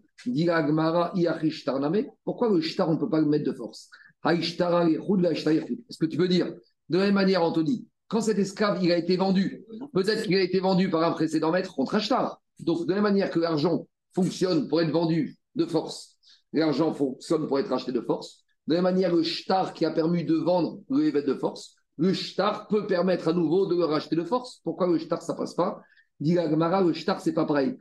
[2.25, 3.91] Pourquoi le shtar, on ne peut pas le mettre de force?
[4.25, 6.53] Est-ce que tu peux dire,
[6.89, 10.43] de la même manière, Anthony, quand cet esclave il a été vendu, peut-être qu'il a
[10.43, 12.41] été vendu par un précédent maître contre un shtar.
[12.59, 16.17] Donc, de la manière que l'argent fonctionne pour être vendu de force,
[16.53, 18.43] l'argent fonctionne pour être acheté de force.
[18.67, 22.13] De la manière, le shtar qui a permis de vendre le évêque de force, le
[22.13, 24.61] shtar peut permettre à nouveau de le racheter de force.
[24.65, 25.81] Pourquoi le shtar, ça passe pas?
[26.21, 27.77] Dit le shtar, c'est pas pareil.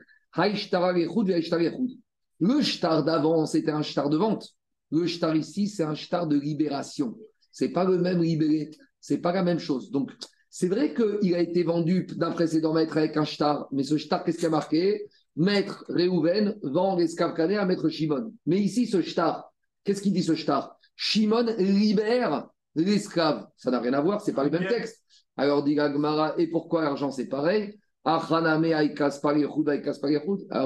[2.40, 4.48] Le shtar d'avant, c'était un shtar de vente.
[4.90, 7.16] Le shtar ici, c'est un shtar de libération.
[7.50, 8.70] C'est pas le même libéré.
[9.00, 9.90] C'est pas la même chose.
[9.90, 10.12] Donc,
[10.50, 14.24] c'est vrai qu'il a été vendu d'un précédent maître avec un shtar, mais ce shtar,
[14.24, 15.06] qu'est-ce qui a marqué?
[15.36, 18.32] Maître Réhouven vend l'esclave canet à maître Shimon.
[18.46, 19.52] Mais ici, ce shtar,
[19.84, 23.46] qu'est-ce qu'il dit ce shtar Shimon libère l'esclave.
[23.56, 25.02] Ça n'a rien à voir, c'est pas le même texte.
[25.36, 27.78] Alors, dit Gagmara, et pourquoi l'argent c'est pareil?
[28.04, 28.32] Alors,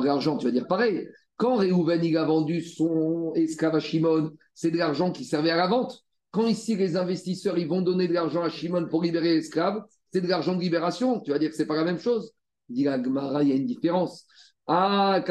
[0.05, 1.09] l'argent, tu vas dire pareil.
[1.37, 5.57] Quand Réhouven il a vendu son esclave à Shimon, c'est de l'argent qui servait à
[5.57, 6.05] la vente.
[6.33, 10.23] Quand ici, les investisseurs, ils vont donner de l'argent à Shimon pour libérer l'esclave, c'est
[10.23, 11.21] de l'argent de libération.
[11.21, 12.33] Tu vas dire que c'est pas la même chose.
[12.71, 14.27] Dit il y a une différence.
[14.66, 15.23] Ah,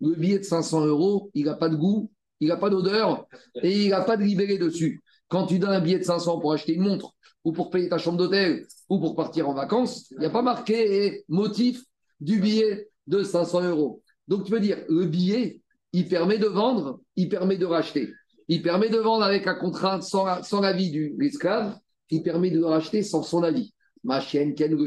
[0.00, 3.26] Le billet de 500 euros, il n'a pas de goût, il n'a pas d'odeur
[3.62, 5.00] et il n'a pas de libéré dessus.
[5.28, 7.98] Quand tu donnes un billet de 500 pour acheter une montre ou pour payer ta
[7.98, 11.84] chambre d'hôtel ou pour partir en vacances, il n'y a pas marqué motif
[12.20, 14.02] du billet de 500 euros.
[14.26, 18.12] Donc tu veux dire, le billet, il permet de vendre, il permet de racheter.
[18.48, 21.76] Il permet de vendre avec un contrat sans, l'avis de l'esclave,
[22.10, 23.74] il permet de le racheter sans son avis.
[24.04, 24.86] Ma chienne Ken le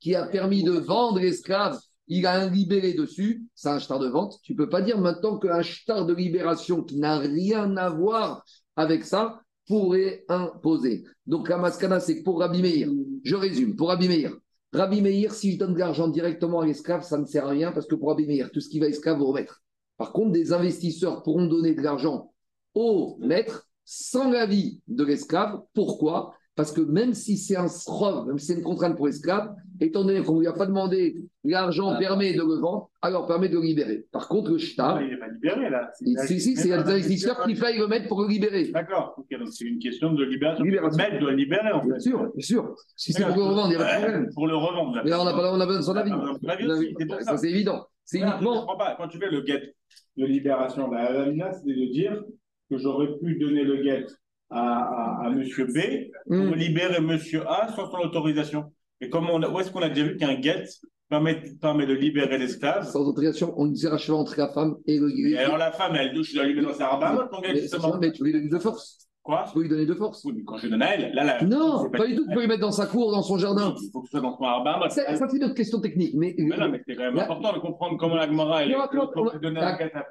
[0.00, 4.08] qui a permis de vendre l'esclave, il a un libéré dessus, c'est un shtar de
[4.08, 4.38] vente.
[4.42, 8.44] Tu ne peux pas dire maintenant qu'un shtar de libération qui n'a rien à voir
[8.76, 11.04] avec ça pourrait imposer.
[11.26, 12.88] Donc la mascana, c'est pour Rabbi Meir.
[13.24, 14.32] Je résume, pour Rabbi Meir.
[14.72, 17.72] Rabbi Meir, si je donne de l'argent directement à l'esclave, ça ne sert à rien
[17.72, 19.62] parce que pour Rabbi Meir, tout ce qui va esclave, vous remettre.
[19.98, 22.32] Par contre, des investisseurs pourront donner de l'argent
[22.76, 25.62] au maître sans l'avis de l'esclave.
[25.74, 26.34] Pourquoi?
[26.54, 30.04] Parce que même si c'est un srov, même si c'est une contrainte pour l'esclave, étant
[30.04, 31.98] donné qu'on ne lui a pas demandé, l'argent ah.
[31.98, 34.06] permet de le vendre, alors permet de le libérer.
[34.10, 35.02] Par contre, le shtar.
[35.02, 35.90] Il n'est pas libéré là.
[36.26, 38.68] Si, si, c'est l'investisseur qui faille le mettre pour le libérer.
[38.68, 39.14] D'accord.
[39.16, 40.64] donc c'est une question de libération.
[40.64, 40.98] libération.
[40.98, 41.88] Le maître doit libérer en fait.
[41.88, 42.74] Bien sûr, bien sûr.
[42.96, 44.30] Si c'est pour le revendre, il n'y a pas de problème.
[44.34, 45.00] Pour le revendre.
[45.04, 47.24] Mais là, on n'a pas, on a besoin de son avis.
[47.24, 47.86] Ça, c'est évident.
[48.04, 48.66] C'est uniquement.
[48.96, 49.74] Quand tu fais le get
[50.16, 52.22] de libération, la lamina, c'est de dire
[52.70, 54.06] que j'aurais pu donner le get
[54.50, 55.78] à, à, à Monsieur B
[56.26, 56.54] pour mm.
[56.54, 58.72] libérer Monsieur A sans son autorisation.
[59.00, 60.64] Et comment on où est-ce qu'on a déjà vu qu'un get
[61.08, 62.88] permet, permet de libérer l'esclave?
[62.88, 65.10] Sans autorisation, on disait entre la femme et le.
[65.10, 67.98] Et alors la femme, elle douche, je dois libérer dans sa rabat, ton get, justement.
[68.00, 69.05] Mais tu lui donner de force.
[69.26, 70.24] Quoi Tu peux lui donner de force.
[70.24, 71.42] Oui, mais quand je donne à elle, là, là.
[71.42, 72.24] Non, pas, du tout.
[72.28, 73.74] Tu peux lui mettre dans sa cour, dans son jardin.
[73.82, 74.88] Il faut que ce soit dans son jardin.
[74.88, 76.14] Ça, c'est une autre question technique.
[76.14, 78.68] Mais, mais non, mais c'est quand même important de comprendre comment l'Agmara est.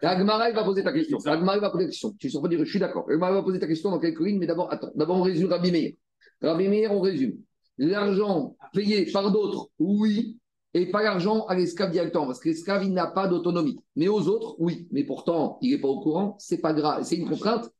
[0.01, 1.17] L'Agmara, il va poser ta question.
[1.23, 2.13] L'Agmara, va poser ta question.
[2.19, 3.05] Tu ne pas dire, je suis d'accord.
[3.07, 4.91] L'Agmara va poser ta question dans quelques lignes, mais d'abord, attends.
[4.95, 5.93] D'abord, on résume Rabbi Meir.
[6.41, 7.37] Rabbi Meir, on résume.
[7.77, 10.39] L'argent payé par d'autres, oui,
[10.73, 13.79] et pas l'argent à l'esclave directement, parce que l'esclave, il n'a pas d'autonomie.
[13.95, 14.89] Mais aux autres, oui.
[14.91, 17.03] Mais pourtant, il n'est pas au courant, c'est pas grave.
[17.03, 17.71] C'est une contrainte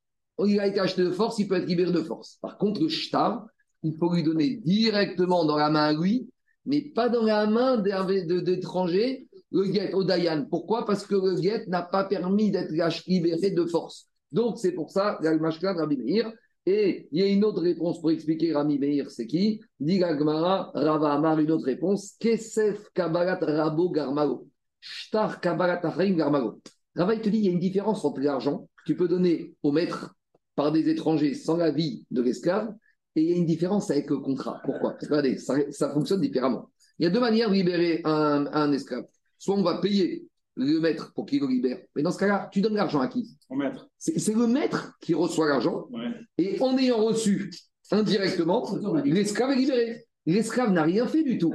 [0.43, 2.37] il a été acheté de force, il peut être libéré de force.
[2.41, 3.45] Par contre, le shtar,
[3.83, 6.27] il faut lui donner directement dans la main à lui,
[6.65, 10.45] mais pas dans la main d'étrangers, le guet au Dayan.
[10.49, 10.85] Pourquoi?
[10.85, 12.71] Parce que le guet n'a pas permis d'être
[13.07, 14.09] libéré de force.
[14.31, 16.31] Donc, c'est pour ça, Meir.
[16.65, 19.61] Et il y a une autre réponse pour expliquer Rabbi Meir, c'est qui?
[19.79, 22.15] Dit Gagmara, Rava Amar, une autre réponse.
[22.19, 24.47] Kesef Kabalat Rabo Garmago.
[24.81, 26.59] Shtar Kabalat Garmago.
[26.95, 29.53] Rava, il te dit il y a une différence entre l'argent que tu peux donner
[29.61, 30.15] au maître
[30.55, 32.73] par des étrangers sans l'avis de l'esclave,
[33.15, 34.61] et il y a une différence avec le contrat.
[34.65, 34.91] Pourquoi?
[34.91, 36.69] Parce que regardez, ça, fonctionne différemment.
[36.99, 39.05] Il y a deux manières de libérer un, esclave.
[39.37, 42.61] Soit on va payer le maître pour qu'il le libère, mais dans ce cas-là, tu
[42.61, 43.37] donnes l'argent à qui?
[43.49, 43.89] Au maître.
[43.97, 45.89] C'est le maître qui reçoit l'argent,
[46.37, 47.51] et en ayant reçu
[47.91, 48.65] indirectement,
[49.03, 50.05] l'esclave est libéré.
[50.25, 51.53] L'esclave n'a rien fait du tout.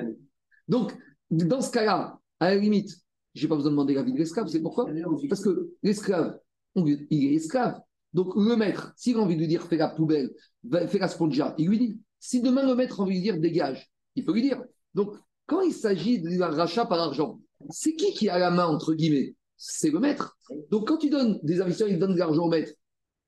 [0.69, 0.93] Donc,
[1.31, 2.91] dans ce cas-là, à la limite,
[3.35, 4.87] je n'ai pas besoin de demander l'avis de l'esclave, c'est pourquoi?
[5.29, 6.39] Parce que l'esclave,
[6.77, 7.81] il est esclave.
[8.13, 10.31] Donc le maître, s'il a envie de lui dire fais la poubelle,
[10.89, 11.99] fais la spongia, il lui dit.
[12.19, 14.63] Si demain le maître a envie de lui dire dégage, il peut lui dire.
[14.95, 15.15] Donc
[15.47, 19.35] quand il s'agit de rachat par argent, c'est qui qui a la main entre guillemets?
[19.57, 20.37] C'est le maître.
[20.71, 22.73] Donc quand tu donnes des investisseurs, ils donnent de l'argent au maître.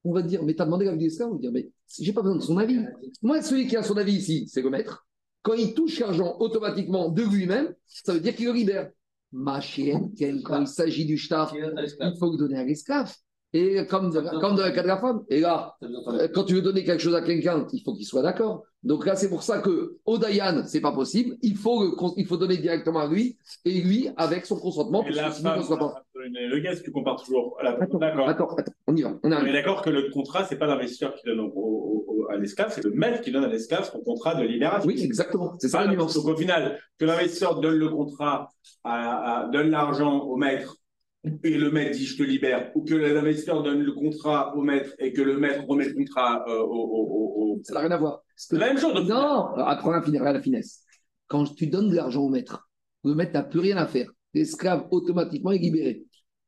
[0.05, 2.12] On va te dire mais t'as demandé l'avis de l'esclave On va dire mais j'ai
[2.12, 2.81] pas besoin de son avis.
[3.23, 5.07] Moi celui qui a son avis ici, c'est le maître.
[5.42, 8.90] Quand il touche l'argent automatiquement de lui-même, ça veut dire qu'il le libère.
[9.33, 10.12] Ma chienne,
[10.45, 13.14] quand il s'agit du shtar, il faut le donner à l'esclave.
[13.54, 15.24] Et comme, comme dans le cas de la femme.
[15.28, 18.22] Et là, euh, quand tu veux donner quelque chose à quelqu'un, il faut qu'il soit
[18.22, 18.64] d'accord.
[18.82, 21.36] Donc là, c'est pour ça que au Dayan, c'est pas possible.
[21.42, 25.04] Il faut, le, il faut donner directement à lui et lui avec son consentement.
[25.06, 26.02] Et la femme, pas...
[26.14, 27.58] le gars, tu compares toujours.
[28.00, 28.28] D'accord.
[28.28, 29.12] Attends, attends, on y va.
[29.22, 32.84] On, est d'accord que le contrat, c'est pas l'investisseur qui donne au, à l'esclave, c'est
[32.84, 34.88] le maître qui donne à l'esclave son contrat de libération.
[34.88, 35.54] Oui, exactement.
[35.58, 36.14] C'est ça la nuance.
[36.14, 38.50] Donc au final, que l'investisseur donne le contrat,
[38.84, 40.76] à, donne l'argent au maître
[41.24, 44.90] et le maître dit je te libère, ou que l'investisseur donne le contrat au maître
[44.98, 48.22] et que le maître remet le contrat euh, au, Ça n'a rien à voir.
[48.37, 49.08] C'est la même chose.
[49.08, 50.82] Non, apprends la, la finesse.
[51.28, 52.68] Quand tu donnes de l'argent au maître,
[53.04, 54.11] le maître n'a plus rien à faire.
[54.35, 56.04] L'esclave automatiquement est libéré.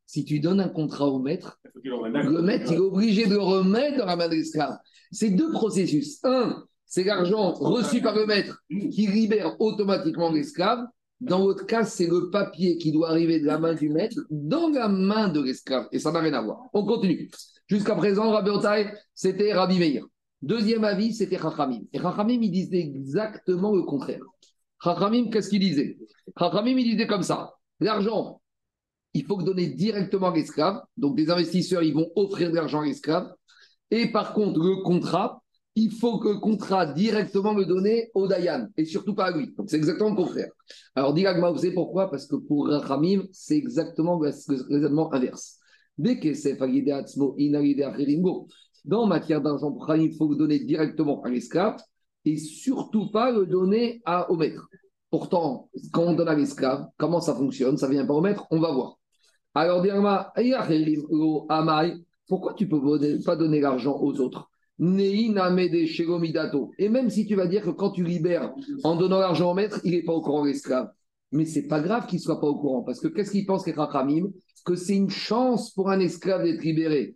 [0.06, 4.06] Si tu donnes un contrat au maître, le maître il est obligé de remettre dans
[4.06, 4.76] la main de l'esclave.
[5.12, 6.18] C'est deux processus.
[6.24, 10.84] Un, c'est l'argent reçu par le maître qui libère automatiquement l'esclave.
[11.20, 14.68] Dans votre cas, c'est le papier qui doit arriver de la main du maître dans
[14.68, 15.86] la main de l'esclave.
[15.92, 16.62] Et ça n'a rien à voir.
[16.72, 17.30] On continue.
[17.66, 20.04] Jusqu'à présent, Rabbi Otaï, c'était Rabbi Meir.
[20.42, 21.80] Deuxième avis, c'était Chachamim.
[21.92, 24.20] Et Chachamim, il disait exactement le contraire.
[24.82, 25.96] Chachamim, qu'est-ce qu'il disait?
[26.38, 27.54] Chachamim, il disait comme ça.
[27.80, 28.42] L'argent,
[29.14, 30.82] il faut que donner directement à l'esclave.
[30.96, 33.32] Donc, les investisseurs, ils vont offrir de l'argent à l'esclave.
[33.90, 35.43] Et par contre, le contrat,
[35.76, 39.52] il faut que le contrat directement le donner au Dayan et surtout pas à lui.
[39.56, 40.50] Donc c'est exactement le contraire.
[40.94, 42.10] Alors, dit vous savez pourquoi?
[42.10, 44.30] Parce que pour Rachamim, c'est exactement le
[44.70, 45.58] raisonnement inverse.
[48.84, 51.76] Dans matière d'argent il faut le donner directement à l'esclave
[52.24, 54.68] et surtout pas le donner à, au maître.
[55.10, 57.76] Pourtant, quand on donne à l'esclave, comment ça fonctionne?
[57.76, 58.98] Ça vient pas au maître On va voir.
[59.54, 59.84] Alors,
[62.26, 64.50] pourquoi tu ne peux pas donner l'argent aux autres
[66.78, 69.80] et même si tu vas dire que quand tu libères en donnant l'argent au maître,
[69.84, 70.90] il n'est pas au courant l'esclave.
[71.30, 73.80] Mais c'est pas grave qu'il soit pas au courant, parce que qu'est-ce qu'il pense qu'être
[74.64, 77.14] Que c'est une chance pour un esclave d'être libéré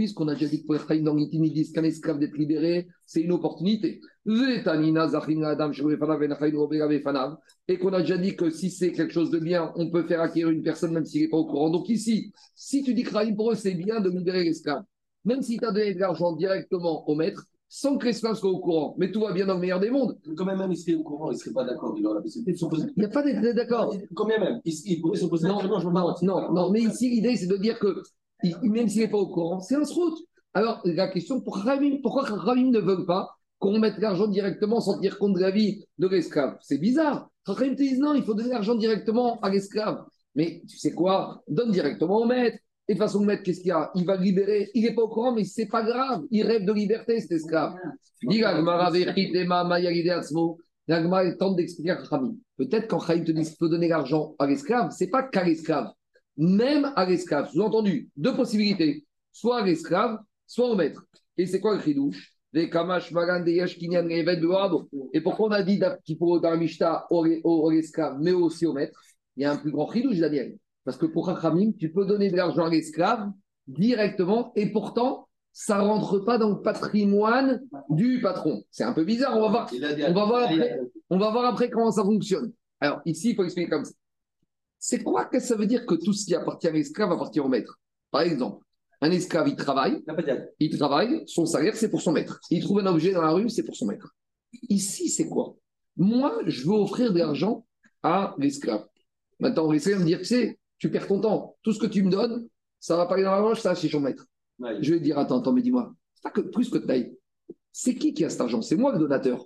[0.00, 3.20] puisqu'on a déjà dit que pour Ephraim dans ils disent qu'un esclave d'être libéré, c'est
[3.20, 4.00] une opportunité.
[4.26, 4.62] Et
[7.78, 10.48] qu'on a déjà dit que si c'est quelque chose de bien, on peut faire acquérir
[10.48, 11.68] une personne même s'il n'est pas au courant.
[11.68, 14.84] Donc ici, si tu dis que pour eux, c'est bien de libérer l'esclave,
[15.26, 18.58] même si tu as donné de l'argent directement au maître, sans que l'esclave soit au
[18.58, 20.18] courant, mais tout va bien dans le meilleur des mondes.
[20.34, 21.94] Quand même, même il serait au courant, il ne serait pas d'accord.
[21.98, 22.88] Il la possibilité de s'opposer.
[22.96, 23.94] Il n'y a pas d'accord.
[24.14, 25.46] Combien même Il, pourrait s'opposer.
[25.46, 25.78] Non, non,
[26.22, 28.02] non, non, mais ici, l'idée, c'est de dire que
[28.62, 30.18] même s'il n'est pas au courant, c'est un route.
[30.54, 31.62] Alors, la question, pour
[32.02, 35.84] pourquoi Khamim ne veut pas qu'on mette l'argent directement sans tenir compte de la vie
[35.98, 36.56] de l'esclave?
[36.60, 37.30] C'est bizarre.
[37.46, 40.04] Khamim te dit non, il faut donner l'argent directement à l'esclave.
[40.34, 41.42] Mais tu sais quoi?
[41.48, 42.58] Donne directement au maître.
[42.88, 43.90] Et de toute façon, le maître, qu'est-ce qu'il y a?
[43.94, 44.70] Il va libérer.
[44.74, 46.22] Il n'est pas au courant, mais c'est pas grave.
[46.30, 47.74] Il rêve de liberté, cet esclave.
[50.88, 51.98] L'agma tente d'expliquer à.
[52.56, 55.92] Peut-être quand Khamim te dit qu'il faut donner l'argent à l'esclave, c'est pas qu'à l'esclave
[56.36, 57.50] même à l'esclave.
[57.50, 61.04] Sous-entendu, deux possibilités, soit à l'esclave, soit au maître.
[61.36, 62.34] Et c'est quoi le chidouche?
[62.52, 62.68] Et
[65.20, 69.00] pourquoi on a dit qu'il faut dans la Mishnah au, esclave, mais aussi au maître?
[69.36, 70.56] Il y a un plus grand chidouche, Daniel.
[70.84, 73.30] Parce que pour Chachamim, tu peux donner de l'argent à l'esclave
[73.68, 78.62] directement et pourtant, ça ne rentre pas dans le patrimoine du patron.
[78.70, 79.36] C'est un peu bizarre.
[79.36, 82.52] On va voir, on va voir, après, on va voir après comment ça fonctionne.
[82.80, 83.92] Alors, ici, il faut expliquer comme ça.
[84.82, 87.48] C'est quoi que ça veut dire que tout ce qui appartient à l'esclave appartient au
[87.48, 87.78] maître?
[88.10, 88.64] Par exemple,
[89.02, 90.02] un esclave, il travaille,
[90.58, 92.40] il travaille, son salaire, c'est pour son maître.
[92.50, 94.14] Il trouve un objet dans la rue, c'est pour son maître.
[94.70, 95.54] Ici, c'est quoi?
[95.98, 97.66] Moi, je veux offrir de l'argent
[98.02, 98.86] à l'esclave.
[99.38, 101.56] Maintenant, l'esclave va me dire, tu sais, tu perds ton temps.
[101.62, 103.88] Tout ce que tu me donnes, ça va pas aller dans la manche, ça, c'est
[103.88, 104.26] son maître.
[104.80, 107.14] Je vais dire, attends, attends, mais dis-moi, c'est pas que plus que taille.
[107.70, 108.62] C'est qui qui a cet argent?
[108.62, 109.44] C'est moi le donateur.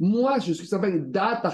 [0.00, 1.52] Moi, je suis s'appelle data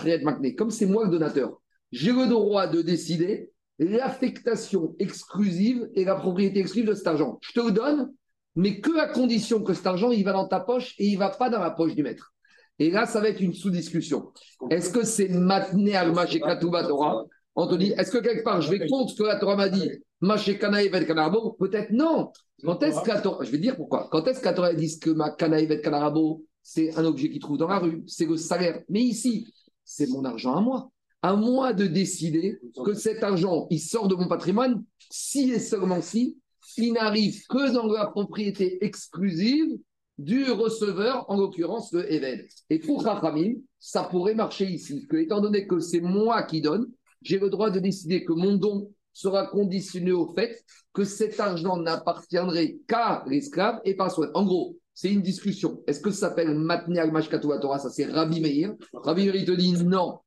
[0.57, 1.61] Comme c'est moi le donateur
[1.93, 7.39] j'ai le droit de décider l'affectation exclusive et la propriété exclusive de cet argent.
[7.43, 8.13] Je te le donne,
[8.57, 11.19] mais que à condition que cet argent, il va dans ta poche et il ne
[11.19, 12.35] va pas dans la poche du maître.
[12.81, 14.33] Et là, ça va être une sous-discussion.
[14.71, 17.25] Est-ce que c'est maintenir al Mashekatouba Torah?
[17.55, 19.91] Anthony, est-ce que quelque part, je vais contre ce que la Torah m'a dit?
[20.23, 21.57] Evet Kanarabo?
[21.59, 22.31] Peut-être non.
[22.65, 24.09] Quand est-ce que la Torah, je vais dire pourquoi.
[24.11, 27.41] Quand est-ce que la Torah dit que ma Kana Evet Kanarabo, c'est un objet qu'il
[27.41, 28.81] trouve dans la rue, c'est le salaire.
[28.89, 29.53] Mais ici,
[29.85, 30.91] c'est mon argent à moi
[31.23, 36.01] à moi de décider que cet argent, il sort de mon patrimoine si et seulement
[36.01, 36.39] si
[36.77, 39.79] il n'arrive que dans la propriété exclusive
[40.19, 42.45] du receveur, en l'occurrence le Even.
[42.71, 46.87] Et pour Rachamim, ça pourrait marcher ici, que étant donné que c'est moi qui donne,
[47.23, 51.77] j'ai le droit de décider que mon don sera conditionné au fait que cet argent
[51.77, 54.31] n'appartiendrait qu'à l'esclave et pas soi.
[54.35, 55.83] En gros, c'est une discussion.
[55.87, 57.79] Est-ce que ça s'appelle Matne al Torah?
[57.79, 58.75] Ça, c'est Rabbi Meir.
[58.93, 60.19] Rabbi Meir, il te dit non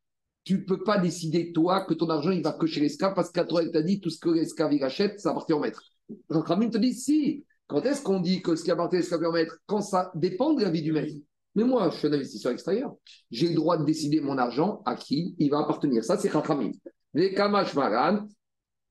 [0.43, 3.31] tu ne peux pas décider, toi, que ton argent, il va que chez l'esclave, parce
[3.31, 5.83] qu'à toi, il t'a dit, tout ce que l'esclave, achète, ça appartient au maître.
[6.29, 7.45] Rachamim te dit, si.
[7.67, 9.57] Quand est-ce qu'on dit que ce qui appartient à l'esclave au maître?
[9.65, 11.13] Quand ça dépend de la vie du maître.
[11.55, 12.93] Mais moi, je suis un investisseur extérieur.
[13.29, 16.03] J'ai le droit de décider mon argent à qui il va appartenir.
[16.03, 16.71] Ça, c'est Rachamim.
[17.13, 18.27] Les Kamash Maran,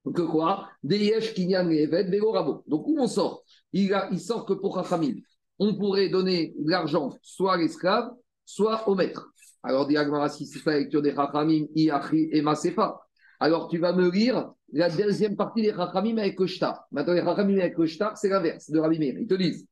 [0.05, 0.69] que quoi?
[0.83, 2.63] Des Yesh Kinyan Evet Rabo.
[2.67, 3.45] Donc, où on sort?
[3.73, 5.15] Il, sort que pour Rachamim,
[5.59, 8.11] on pourrait donner de l'argent soit à l'esclave,
[8.45, 9.31] soit au maître.
[9.62, 9.96] Alors, dit
[10.31, 13.01] si c'est la lecture des Rachamim, Iachri et Masefa.
[13.38, 16.46] Alors, tu vas me lire la deuxième partie des Rachamim avec le
[16.92, 19.18] Maintenant, les Rachamim avec le c'est l'inverse de Rabbi Meir.
[19.18, 19.66] Ils te disent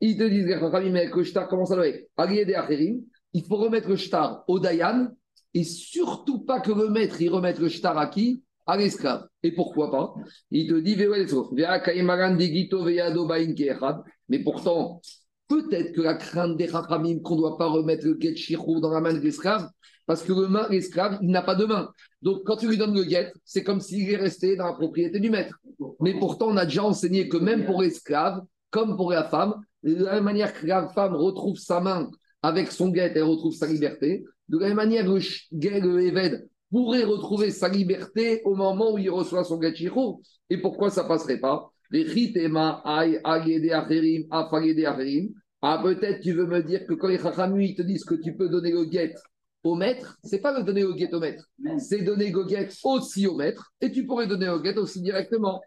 [0.00, 2.08] ils te disent, le shtar, comment ça doit être?
[3.32, 5.08] Il faut remettre le shtar au Dayan
[5.52, 8.42] et surtout pas que le maître, il remette le shtar à qui?
[8.66, 9.26] À l'esclave.
[9.42, 10.14] Et pourquoi pas?
[10.50, 10.96] Il te dit,
[14.28, 15.00] mais pourtant,
[15.50, 18.34] peut-être que la crainte des Rachamim qu'on ne doit pas remettre le get
[18.80, 19.68] dans la main de l'esclave,
[20.06, 21.90] parce que le main, l'esclave, il n'a pas de main.
[22.22, 25.18] Donc, quand tu lui donnes le get, c'est comme s'il est resté dans la propriété
[25.18, 25.58] du maître.
[26.00, 30.04] Mais pourtant, on a déjà enseigné que même pour l'esclave, comme pour la femme, de
[30.04, 32.10] la même manière que la femme retrouve sa main
[32.42, 34.24] avec son guet, elle retrouve sa liberté.
[34.48, 35.20] De la même manière, le
[35.52, 39.74] guet, le Eved, pourrait retrouver sa liberté au moment où il reçoit son guet
[40.48, 41.72] Et pourquoi ça passerait pas?
[45.62, 48.48] Ah, peut-être tu veux me dire que quand les Chachamui te disent que tu peux
[48.48, 49.14] donner le guet
[49.62, 51.44] au maître, c'est pas le donner au guet au maître,
[51.78, 55.60] c'est donner le guet aussi au maître, et tu pourrais donner le guet aussi directement.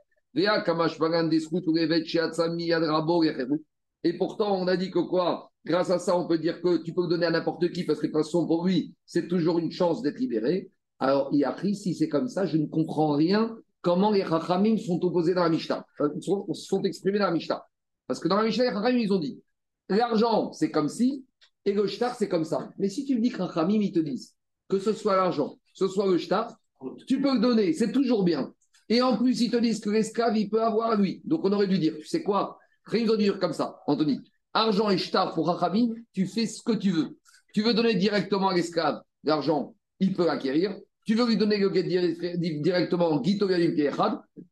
[4.04, 5.52] Et pourtant, on a dit que quoi?
[5.64, 8.00] Grâce à ça, on peut dire que tu peux le donner à n'importe qui parce
[8.00, 10.72] que de toute façon, pour lui, c'est toujours une chance d'être libéré.
[10.98, 14.78] Alors, il a pris, si c'est comme ça, je ne comprends rien comment les Rachamim
[14.78, 15.86] sont opposés dans la Mishnah,
[16.22, 17.64] sont, sont exprimés dans la Mishnah.
[18.08, 19.40] Parce que dans la Mishnah, les Rachamim, ils ont dit
[19.90, 21.26] l'argent, c'est comme si,
[21.66, 22.70] et le shtar, c'est comme ça.
[22.78, 24.36] Mais si tu me dis que Rachamim, ils te disent
[24.70, 26.58] que ce soit l'argent, que ce soit le shtar,
[27.08, 28.54] tu peux le donner, c'est toujours bien.
[28.90, 31.22] Et en plus, ils te disent que l'esclave, il peut avoir lui.
[31.24, 34.20] Donc, on aurait dû dire, tu sais quoi Rien de dire comme ça, Anthony.
[34.54, 37.18] Argent et shtar pour Rachamim, tu fais ce que tu veux.
[37.54, 40.76] Tu veux donner directement à l'esclave l'argent, il peut l'acquérir.
[41.06, 43.22] Tu veux lui donner le guet directement,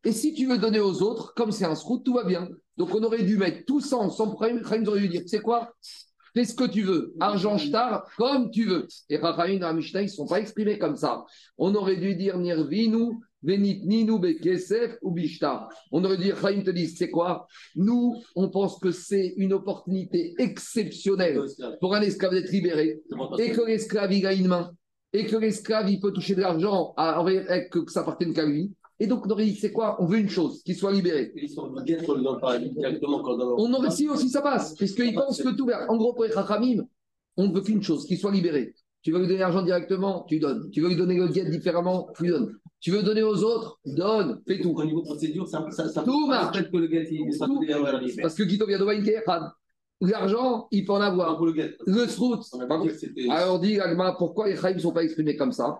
[0.03, 2.49] et si tu veux donner aux autres, comme c'est un srout, tout va bien.
[2.81, 4.35] Donc on aurait dû mettre tout ça ensemble.
[4.39, 5.71] Rien aurait dû dire, c'est quoi?
[6.33, 8.87] Fais ce que tu veux, argent shtar, comme tu veux.
[9.07, 11.23] Et Rachamim dans la Mishnah, ils ne sont pas exprimés comme ça.
[11.59, 15.69] On aurait dû dire Nirvinu, ou Bishta.
[15.91, 17.45] On aurait dit, Chaim te dit, c'est quoi?
[17.75, 21.39] Nous, on pense que c'est une opportunité exceptionnelle
[21.81, 22.99] pour un esclave d'être libéré
[23.37, 24.71] et que l'esclave, il a une main
[25.13, 28.71] et que l'esclave, il peut toucher de l'argent avec que ça appartienne qu'à lui.
[29.01, 31.33] Et donc, on aurait dit, c'est quoi On veut une chose, qu'il soit libéré.
[33.57, 35.67] On aurait si aussi ça passe, puisqu'ils pensent que tout.
[35.89, 36.37] En gros, pour être
[37.35, 38.75] on ne veut qu'une chose, qu'il soit libéré.
[39.01, 40.69] Tu veux lui donner l'argent directement, tu donnes.
[40.69, 42.55] Tu veux lui donner le guet différemment, tu donnes.
[42.79, 44.75] Tu veux donner aux autres, donne, fais tout.
[44.75, 46.69] Au niveau procédure, ça, ça, ça tout marche.
[46.69, 47.59] que le guet, il tout.
[48.21, 48.93] Parce que Viadova
[50.01, 51.37] L'argent, il peut en avoir.
[51.37, 51.75] Pour le guet.
[51.87, 52.39] Le srout.
[53.31, 53.79] Alors dit
[54.19, 55.79] pourquoi les Chaïm ne sont pas exprimés comme ça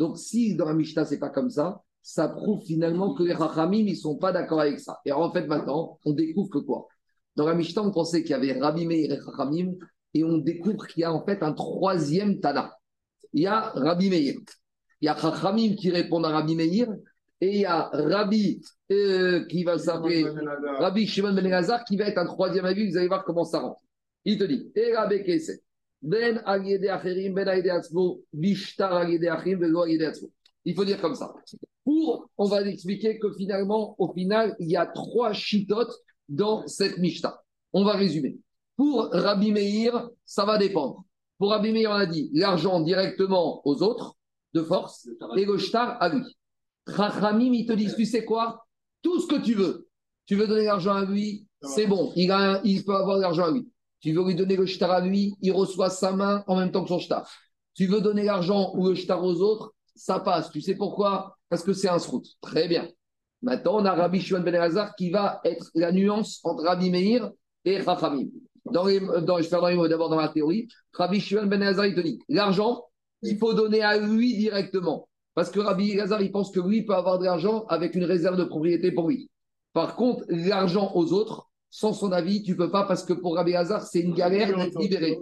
[0.00, 3.34] Donc si dans la Mishnah, ce n'est pas comme ça, ça prouve finalement que les
[3.34, 4.98] Rachamim, ils ne sont pas d'accord avec ça.
[5.04, 6.88] Et en fait, maintenant, on découvre que quoi?
[7.36, 9.74] Dans la Mishnah, on pensait qu'il y avait Rabbi Meir et Rachamim,
[10.14, 12.72] et on découvre qu'il y a en fait un troisième Tana.
[13.34, 14.36] Il y a Rabbi Meir.
[15.02, 16.88] Il y a Chachamim qui répond à Rabbi Meir,
[17.42, 20.24] et il y a Rabbi euh, qui va s'appeler
[20.78, 22.90] Rabbi Shimon Ben Elazar qui va être un troisième avis.
[22.90, 23.82] Vous allez voir comment ça rentre.
[24.24, 25.60] Il te dit Et Rabbi Kese,
[26.02, 27.62] Ben Acherim, Ben
[28.32, 30.12] Bishtar Ben.
[30.64, 31.34] Il faut dire comme ça.
[31.84, 35.94] Pour, on va expliquer que finalement, au final, il y a trois chitotes
[36.28, 37.42] dans cette Mishta.
[37.72, 38.38] On va résumer.
[38.76, 41.04] Pour Rabbi Meir, ça va dépendre.
[41.38, 44.16] Pour Rabbi Meir, on a dit l'argent directement aux autres,
[44.52, 46.24] de force, et le shtar à lui.
[46.86, 48.66] Rachamim, ils te disent, tu sais quoi?
[49.02, 49.88] Tout ce que tu veux.
[50.26, 53.50] Tu veux donner l'argent à lui, c'est bon, il, a, il peut avoir l'argent à
[53.50, 53.68] lui.
[54.00, 56.82] Tu veux lui donner le shtar à lui, il reçoit sa main en même temps
[56.82, 57.28] que son shtar.
[57.74, 60.50] Tu veux donner l'argent ou le shtar aux autres, ça passe.
[60.50, 61.36] Tu sais pourquoi?
[61.48, 62.24] Parce que c'est un srout.
[62.40, 62.88] Très bien.
[63.42, 67.30] Maintenant, on a Rabbi Shimon Ben Elazar qui va être la nuance entre Rabbi Meir
[67.64, 68.28] et Rachamim.
[68.66, 70.68] Dans dans, je vais d'abord dans la théorie.
[70.92, 72.84] Rabbi Shimon Ben Hazar, il te dit l'argent,
[73.22, 75.08] il faut donner à lui directement.
[75.34, 78.36] Parce que Rabbi Hazar, il pense que lui peut avoir de l'argent avec une réserve
[78.36, 79.30] de propriété pour lui.
[79.72, 83.54] Par contre, l'argent aux autres, sans son avis, tu peux pas parce que pour Rabbi
[83.54, 85.16] Hazar, c'est une galère d'être libéré.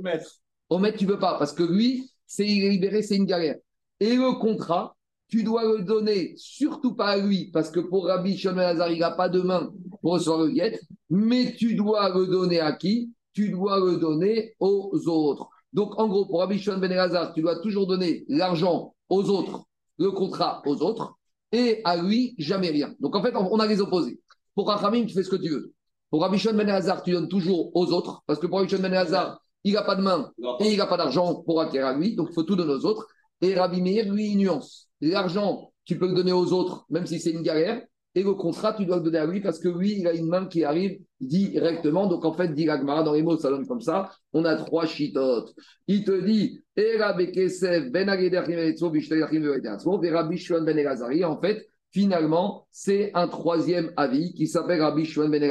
[0.69, 3.57] Au maître, tu peux pas parce que lui, c'est libéré, c'est une galère.
[4.01, 4.97] Et le contrat,
[5.29, 9.01] tu dois le donner surtout pas à lui, parce que pour Rabbi Shimon Hazar, il
[9.01, 9.71] n'a pas de main
[10.01, 10.81] pour recevoir le guet,
[11.11, 13.13] mais tu dois le donner à qui?
[13.35, 15.49] Tu dois le donner aux autres.
[15.73, 19.65] Donc, en gros, pour Rabbi Shimon Ben tu dois toujours donner l'argent aux autres,
[19.99, 21.15] le contrat aux autres,
[21.53, 22.95] et à lui, jamais rien.
[23.01, 24.21] Donc, en fait, on a les opposés.
[24.55, 25.73] Pour Rachamim, tu fais ce que tu veux.
[26.11, 28.83] Pour Rabbi Shimon Ben Elazar, tu donnes toujours aux autres, parce que pour Rabbi Shimon
[28.83, 30.31] Ben Elazar, il n'a pas de main
[30.61, 32.87] et il n'a pas d'argent pour acquérir à lui, donc il faut tout donner aux
[32.87, 33.07] autres.
[33.41, 34.89] Et Rabbi Meir, lui, il nuance.
[35.01, 37.83] L'argent, tu peux le donner aux autres, même si c'est une galère,
[38.15, 40.27] et le contrat, tu dois le donner à lui parce que lui, il a une
[40.27, 42.07] main qui arrive directement.
[42.07, 44.11] Donc en fait, dit Gagmara, dans les mots, ça donne comme ça.
[44.33, 45.55] On a trois chitotes.
[45.87, 47.01] Il te dit, ben
[51.25, 55.43] en fait, finalement, c'est un troisième avis qui s'appelle Rabbi Shimon Ben.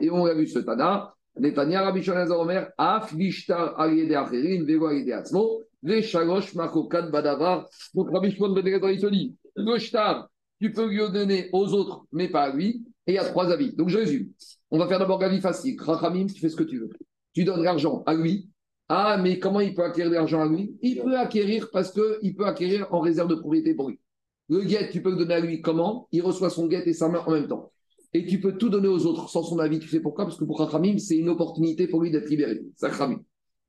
[0.00, 4.64] Et on a vu ce Tana, Netanya Rabbi Shimon Ben Omer, Af Lishtar Ariede Acherin,
[4.64, 7.68] Vego Ariede Atzmo, Veshalosh Makokat Badavar.
[7.94, 10.28] Donc Rabbi Shimon Ben Elazar, shtar,
[10.60, 12.84] tu peux lui donner aux autres, mais pas à lui.
[13.06, 13.72] Et il y a trois avis.
[13.74, 14.28] Donc je résume.
[14.70, 15.76] On va faire d'abord l'avis facile.
[15.80, 16.90] Rachamim, tu fais ce que tu veux.
[17.32, 18.50] Tu donnes l'argent à lui.
[18.88, 20.76] Ah, mais comment il peut acquérir de l'argent à lui?
[20.80, 24.00] Il peut acquérir parce qu'il peut acquérir en réserve de propriété pour lui.
[24.48, 26.08] Le guet, tu peux le donner à lui comment?
[26.12, 27.72] Il reçoit son guet et sa main en même temps.
[28.12, 29.78] Et tu peux tout donner aux autres sans son avis.
[29.78, 30.24] Tu sais pourquoi?
[30.24, 32.62] Parce que pour Rachamim, c'est une opportunité pour lui d'être libéré.
[32.76, 32.88] Ça.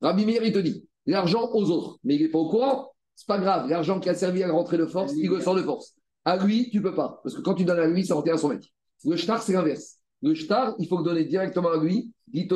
[0.01, 1.97] Rabbi Meir, il te dit l'argent aux autres.
[2.03, 2.91] Mais il n'est pas au courant?
[3.15, 3.67] C'est pas grave.
[3.69, 5.95] L'argent qui a servi à rentrer de force, il le de force.
[6.23, 7.19] À lui, tu peux pas.
[7.23, 8.71] Parce que quand tu donnes à lui, ça rentrer à son mec.
[9.03, 9.97] Le shtar, c'est l'inverse.
[10.21, 12.47] Le shtar, il faut le donner directement à lui, dit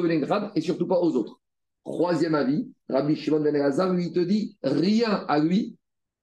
[0.55, 1.39] et surtout pas aux autres.
[1.83, 5.77] Troisième avis, Rabbi Shimon Ben Elazar, lui, il te dit rien à lui,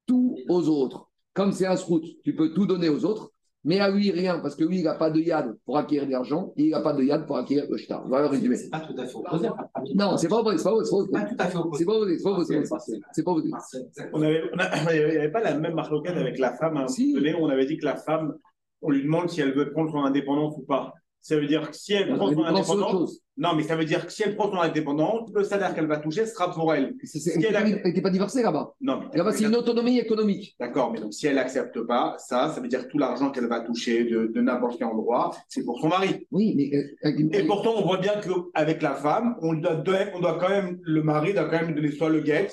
[0.07, 1.08] tout aux autres.
[1.39, 3.31] Comme c'est un scout, tu peux tout donner aux autres,
[3.65, 6.13] mais à lui, rien, parce que lui, il n'a pas de yad pour acquérir de
[6.13, 8.07] l'argent, et il n'a pas de yad pour acquérir le shtar.
[8.09, 8.57] Voilà le résumé.
[8.57, 9.49] C'est pas tout à fait opposé.
[9.95, 10.85] Non, c'est pas vrai, c'est pas vrai.
[10.85, 12.17] C'est pas tout à fait opposé.
[12.19, 13.31] C'est pas
[13.61, 14.11] c'est.
[14.13, 16.77] On avait, on a- il n'y avait pas la même marloquette avec la femme.
[16.77, 17.09] à un Si.
[17.09, 18.35] moment donné, où on avait dit que la femme,
[18.83, 20.93] on lui demande si elle veut prendre son indépendance ou pas.
[21.21, 24.13] Ça veut dire que si elle prend son Indépendance, non, mais ça veut dire que
[24.13, 26.95] si elle prend son indépendance, le salaire qu'elle va toucher sera pour elle.
[27.05, 28.73] Elle n'était pas divorcée là-bas.
[28.81, 30.57] Non, mais Là-bas, c'est une autonomie économique.
[30.59, 33.47] D'accord, mais donc si elle n'accepte pas ça, ça veut dire que tout l'argent qu'elle
[33.47, 36.27] va toucher de, de n'importe quel endroit, c'est pour son mari.
[36.33, 36.77] Oui, mais.
[36.77, 39.83] euh, Et pourtant, on voit bien qu'avec la femme, on doit,
[40.15, 42.49] on doit quand même, le mari doit quand même donner soit le guet,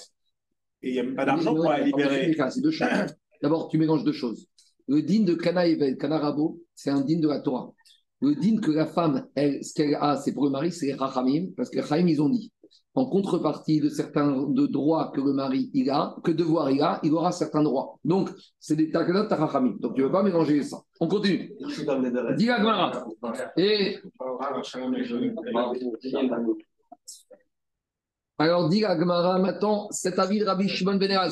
[0.83, 2.35] et il n'y a même pas d'argent pour la libérer.
[2.51, 2.89] C'est deux choses.
[3.41, 4.47] D'abord, tu mélanges deux choses.
[4.87, 7.71] Le din de Kana Evel, Kana Rabo, c'est un din de la Torah.
[8.21, 11.47] Le din que la femme, elle, ce qu'elle a, c'est pour le mari, c'est Rachamim,
[11.55, 12.51] parce que les Rachamim, ils ont dit,
[12.95, 16.99] en contrepartie de certains de droits que le mari il a, que devoir il a,
[17.03, 17.99] il aura certains droits.
[18.05, 19.75] Donc, c'est des takanot Rachamim.
[19.79, 20.77] Donc, tu ne veux pas mélanger ça.
[20.99, 21.53] On continue.
[22.37, 22.91] Dis la.
[23.57, 23.97] Et
[28.37, 28.95] alors, dit la
[29.39, 31.29] maintenant, cet avis de Rabbi Shimon Ben.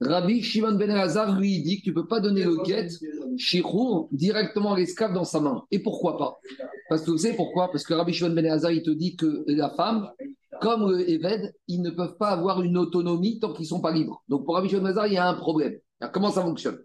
[0.00, 2.88] Rabbi Shimon Ben Elazar, lui, dit que tu ne peux pas donner le guet,
[3.38, 5.64] shirour, directement à l'esclave dans sa main.
[5.70, 6.38] Et pourquoi pas?
[6.90, 7.70] Parce que vous savez pourquoi?
[7.70, 10.10] Parce que Rabbi Shimon Ben Elazar, il te dit que la femme,
[10.60, 13.92] comme le Eved, ils ne peuvent pas avoir une autonomie tant qu'ils ne sont pas
[13.92, 14.22] libres.
[14.28, 15.78] Donc pour Rabbi Shimon Ben Elazar, il y a un problème.
[16.00, 16.78] Alors, comment ça fonctionne?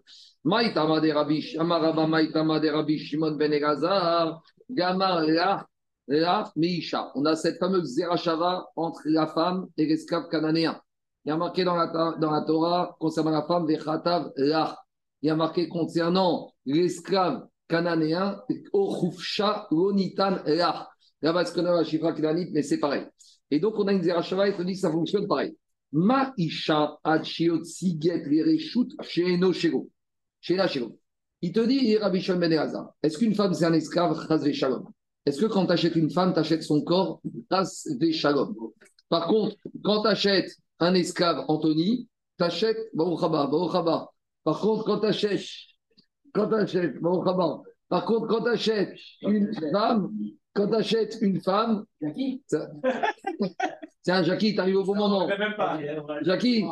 [0.44, 5.66] Maïtama de Rabbi Amaraba Maïtama de Rabbi Shimon Ben Elazar, Gamar la,
[6.08, 7.12] la Meisha.
[7.14, 10.80] On a cette fameuse Zerachava entre la femme et l'esclave cananéen.
[11.24, 14.76] Il y a marqué dans la, dans la Torah concernant la femme, Vechatav la.
[15.22, 18.40] Il y a marqué concernant l'esclave cananéen,
[18.72, 20.88] Ochufsha Lonitan la.
[21.20, 23.06] Là-bas, ce qu'on a la chifra cananite, mais c'est pareil.
[23.50, 25.56] Et donc, on a une Zerachava et on dit que ça fonctionne pareil.
[25.92, 26.98] Ma isha
[27.62, 29.88] siget vereshut sheeno shego.
[30.40, 30.98] Sheena shego.
[31.42, 32.52] Il te dit, Shimon Ben
[33.02, 34.16] est-ce qu'une femme c'est un esclave?
[34.26, 34.88] Chas shalom
[35.26, 37.20] Est-ce que quand tu achètes une femme, tu achètes son corps?
[38.12, 38.54] Shalom
[39.08, 42.08] Par contre, quand tu achètes un esclave Anthony,
[42.38, 44.10] tu achètes Baruch haba, Baruch haba.
[44.44, 45.44] Par contre, quand tu achètes,
[46.34, 47.60] quand tu achètes Baruch haba.
[47.88, 50.10] Par contre, quand tu achètes une femme,
[50.54, 51.84] quand tu achètes une femme,
[52.46, 52.68] ça-
[54.04, 55.28] Tiens, Jackie, t'arrives au bon moment.
[56.24, 56.64] Jackie,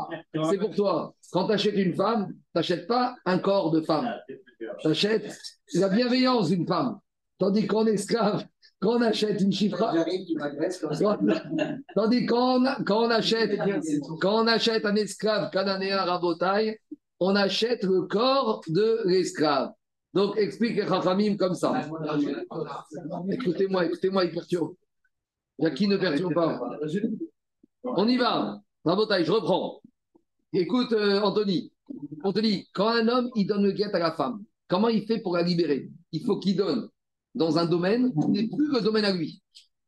[0.51, 1.15] c'est pour toi.
[1.31, 4.13] Quand tu achètes une femme, tu n'achètes pas un corps de femme.
[4.81, 5.39] Tu achètes
[5.75, 6.99] la bienveillance d'une femme.
[7.39, 8.45] Tandis qu'en esclave,
[8.81, 9.95] quand on achète une chifra.
[11.95, 13.59] Tandis qu'on quand on achète,
[14.21, 16.79] quand on achète un esclave cananéen rabotaille,
[17.21, 19.73] on achète le corps de l'esclave.
[20.15, 21.89] Donc explique Rachamim comme ça.
[23.31, 24.75] Écoutez-moi, écoutez-moi, il perturbe.
[25.59, 26.59] Jackie ne perturbe pas.
[27.85, 28.61] On y va.
[28.85, 29.83] Rabotaille, je reprends.
[30.53, 31.71] Écoute, euh, Anthony.
[32.25, 35.37] Anthony, quand un homme, il donne le guet à la femme, comment il fait pour
[35.37, 35.91] la libérer?
[36.13, 36.89] Il faut qu'il donne
[37.35, 39.43] dans un domaine qui n'est plus le domaine à lui.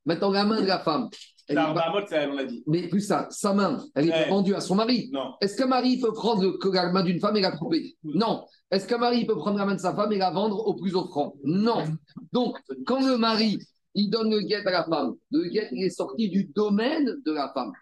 [0.05, 1.09] Maintenant, la main de la femme,
[1.49, 2.63] elle La pas- elle, on l'a dit.
[2.67, 5.11] mais plus ça, sa main, elle est rendue à son mari.
[5.13, 5.35] Non.
[5.41, 7.97] Est-ce qu'un mari peut prendre le- la main d'une femme et la couper?
[8.05, 8.45] Non.
[8.71, 10.95] Est-ce qu'un mari peut prendre la main de sa femme et la vendre au plus
[10.95, 11.35] offrant?
[11.45, 11.85] Non.
[12.33, 13.59] Donc, quand le mari,
[13.95, 17.33] il donne le guet à la femme, le guet, il est sorti du domaine de
[17.33, 17.73] la femme.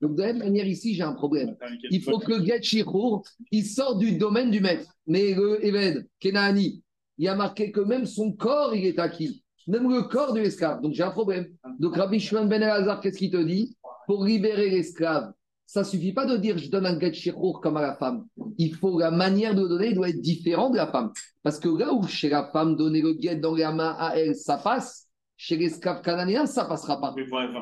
[0.00, 1.56] Donc, de la même manière, ici, j'ai un problème.
[1.90, 4.90] Il faut que le shirour, il sort du domaine du maître.
[5.06, 6.82] Mais le Eved, Kenani,
[7.20, 9.44] il a marqué que même son corps, il est acquis.
[9.68, 10.80] Même le corps de l'esclave.
[10.80, 11.48] Donc, j'ai un problème.
[11.78, 13.76] Donc, Rabbi Shimon Ben Elazar, qu'est-ce qu'il te dit?
[14.06, 15.30] Pour libérer l'esclave,
[15.66, 18.24] ça suffit pas de dire je donne un get shirour comme à la femme.
[18.56, 21.12] Il faut la manière de donner doit être différente de la femme.
[21.42, 24.34] Parce que là où chez la femme, donner le get dans la main à elle,
[24.34, 25.06] ça passe.
[25.36, 27.14] Chez l'esclave cananéen, ça passera pas.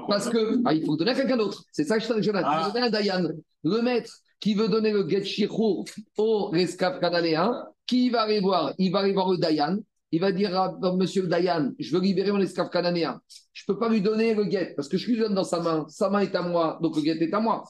[0.09, 1.65] Parce que ah, il faut donner à quelqu'un d'autre.
[1.73, 2.31] C'est ça que je dis.
[2.33, 2.71] Ah.
[2.73, 3.29] donner à Dayan.
[3.65, 5.85] Le maître qui veut donner le get shirour
[6.17, 7.53] au esclave cananéen,
[7.89, 8.75] qui va aller voir?
[8.79, 9.79] Il va aller voir le Dayan.
[10.13, 13.21] Il va dire à monsieur le Dayan, je veux libérer mon esclave cananéen.
[13.53, 15.61] Je ne peux pas lui donner le guet parce que je lui donne dans sa
[15.61, 15.85] main.
[15.89, 17.65] Sa main est à moi, donc le guet est à moi.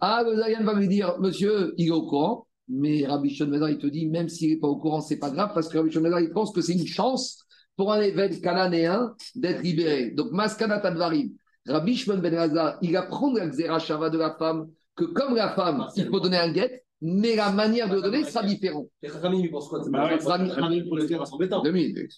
[0.00, 2.46] Ah, le Dayan va lui dire, monsieur, il est au courant.
[2.68, 5.50] Mais Rabbi Shon il te dit, même s'il n'est pas au courant, c'est pas grave
[5.54, 7.44] parce que Rabbi Shon il pense que c'est une chance
[7.76, 10.10] pour un évêque cananéen d'être libéré.
[10.12, 11.30] Donc, Maskana Tadvarim,
[11.66, 15.86] Rabbi Shimon Ben il apprend la Xera Shava de la femme que comme la femme,
[15.96, 18.88] il peut donner un guet, mais la manière de le donner sera différente.
[19.02, 21.62] Les Chachamim, ils pensent quoi Chachamim, pour le dire, c'est embêtant.
[21.62, 22.12] Deux minutes.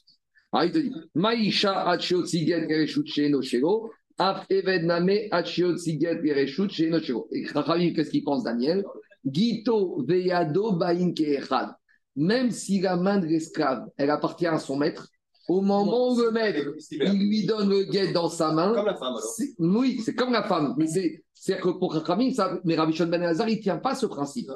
[0.52, 6.22] Ah, il te dit Maïcha Achio Tziget Gereshut Sheno Shelo, Af Eved Name Achio Tziget
[6.22, 7.28] Gereshut Sheno Shelo.
[7.32, 8.84] Et Chachamim, qu'est-ce qu'il pense, Daniel?
[9.24, 11.70] Gito Veyado Bain Keechad.
[12.16, 15.08] Même si la main de l'esclave, elle appartient à son maître,
[15.48, 18.94] au moment où le maître, il lui donne le guet dans sa main, Comme la
[18.94, 19.20] femme, alors.
[19.20, 20.74] c'est- Oui, c'est comme la femme.
[20.78, 23.78] Mais c'est c'est-à-dire que pour Rachamim, ça, mais Rabbi Shimon Ben Elazar, il ne tient
[23.78, 24.48] pas ce principe.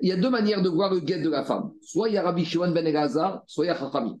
[0.00, 1.72] Il y a deux manières de voir le guet de la femme.
[1.82, 4.18] Soit il y a Rabbi Shimon Ben Elazar, soit il y a Rachamim.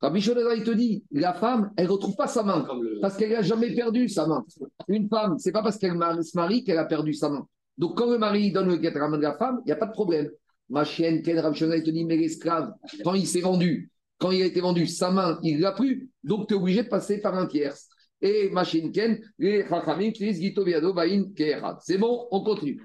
[0.00, 2.66] Rabbi Shimon Ben il te dit, la femme, elle ne retrouve pas sa main
[3.00, 4.44] parce qu'elle n'a jamais perdu sa main.
[4.88, 5.92] Une femme, c'est pas parce qu'elle
[6.24, 7.46] se marie qu'elle a perdu sa main.
[7.78, 9.72] Donc quand le mari donne le guet à la main de la femme, il n'y
[9.72, 10.28] a pas de problème.
[10.68, 12.72] Ma chienne, Ken Rabbi Shimon, il te dit, mais l'esclave,
[13.04, 13.91] quand il s'est vendu,
[14.22, 16.08] quand il a été vendu, sa main, il l'a plus.
[16.22, 17.88] Donc tu es obligé de passer par un tierce.
[18.20, 21.24] Et Machinken, les Chachamim utilisent Gito Viado Bain.
[21.80, 22.80] C'est bon, on continue.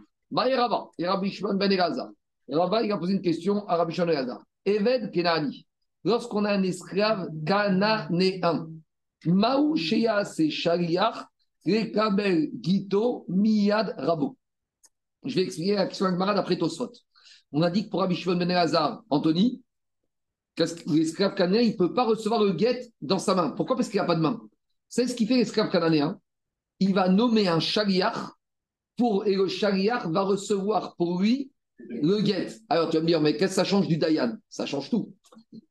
[0.98, 2.10] Et Rabbi Shimon Ben Elazar.
[2.50, 4.44] Et Rabba, il a posé une question à Rabbi Shimon Ben Elazar.
[4.66, 5.68] Eved Kenani,
[6.04, 8.68] lorsqu'on a un esclave cananéen,
[9.28, 11.24] Maou Shea se Shaliach,
[11.68, 14.36] Rekabel Gito Miyad Rabo.
[15.24, 16.92] Je vais expliquer la question de Marad après Tosfot.
[17.52, 19.62] On a dit que pour Rabbi Shimon Ben Elazar, Anthony,
[20.88, 23.52] l'esclave cananéen, il ne peut pas recevoir le guet dans sa main.
[23.52, 23.76] Pourquoi?
[23.76, 24.42] Parce qu'il n'a pas de main.
[24.90, 26.20] C'est ce qui fait l'esclave cananéen.
[26.80, 28.18] Il va nommer un chariach
[28.98, 32.48] pour, et le chariach va recevoir pour lui le guet.
[32.70, 34.38] Alors tu vas me dire, mais qu'est-ce que ça change du Dayan?
[34.50, 35.14] Ça change tout.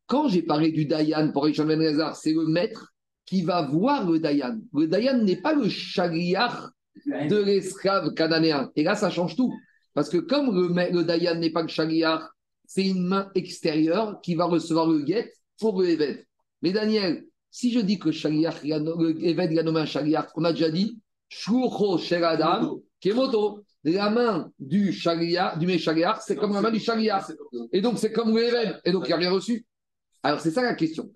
[0.06, 1.80] Quand j'ai parlé du Dayan pour Richard Ben
[2.14, 2.92] c'est le maître
[3.24, 4.60] qui va voir le Dayan.
[4.72, 6.70] Le Dayan n'est pas le chariach
[7.06, 8.70] de l'esclave cananéen.
[8.76, 9.52] Et là, ça change tout.
[9.94, 12.30] Parce que comme le Dayan n'est pas le chariach,
[12.66, 16.24] c'est une main extérieure qui va recevoir le guet pour le Eved.
[16.62, 18.14] Mais Daniel, si je dis que le
[18.64, 20.98] il a nommé un chariach, on a déjà dit,
[21.28, 21.98] Shoucho
[23.00, 23.62] Kemoto.
[23.84, 25.78] La main du chariach, du
[26.20, 27.26] c'est comme la main du chariach.
[27.72, 28.80] Et donc, c'est comme le Eved.
[28.84, 29.64] Et donc, il n'a rien reçu.
[30.24, 31.08] Alors, c'est ça la question.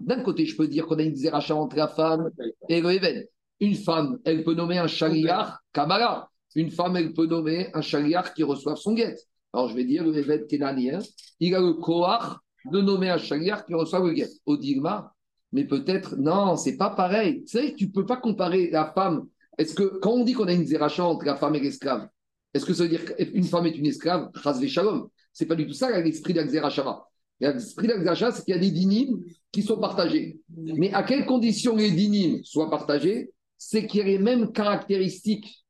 [0.00, 2.30] D'un côté, je peux dire qu'on a une zéracha entre la femme
[2.68, 3.30] et le Eved.
[3.60, 6.30] Une femme, elle peut nommer un chariach, Kamara.
[6.54, 9.16] Une femme, elle peut nommer un chariach qui reçoit son guet.
[9.52, 10.98] Alors, je vais dire, le Eved Kenanien,
[11.40, 12.36] il a le koach
[12.70, 14.28] de nommer un chariach qui reçoit le guet.
[14.44, 15.14] Au Digma,
[15.52, 17.44] mais peut-être, non, c'est pas pareil.
[17.44, 19.26] Tu sais, tu peux pas comparer la femme.
[19.56, 22.08] Est-ce que, quand on dit qu'on a une zéracha entre la femme et l'esclave,
[22.52, 24.30] est-ce que ça veut dire qu'une femme est une esclave?
[24.42, 25.08] Chas shalom.
[25.32, 27.06] C'est pas du tout ça l'esprit d'Axerachava.
[27.40, 30.40] L'esprit d'Axerachava, c'est qu'il y a des dynimes qui sont partagés.
[30.56, 33.30] Mais à quelles conditions les dynimes soient partagés?
[33.58, 35.64] C'est qu'il y a les mêmes caractéristiques.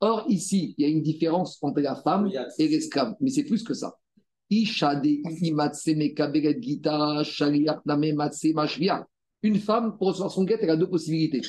[0.00, 3.14] Or, ici, il y a une différence entre la femme et l'esclave.
[3.20, 3.96] Mais c'est plus que ça.
[9.42, 11.42] Une femme, pour recevoir son guet, elle a deux possibilités.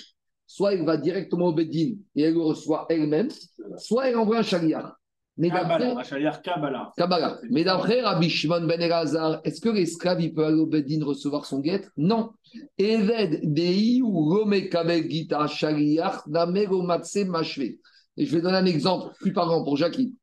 [0.46, 3.30] Soit elle va directement au Beddin et elle le reçoit elle-même,
[3.78, 4.99] soit elle envoie un chaliach.
[5.40, 6.94] Mais d'après Kabbalah, Kabbalah.
[6.98, 7.40] Kabbalah.
[7.50, 11.46] Mais d'après Rabbi Shimon ben Elazar, est-ce que l'esclave il peut aller au Beddin recevoir
[11.46, 11.88] son guet?
[11.96, 12.32] Non.
[12.78, 17.16] Eved dei ou rome gita shaliach matse.
[17.16, 20.14] Et je vais donner un exemple plus parlant pour Jackie.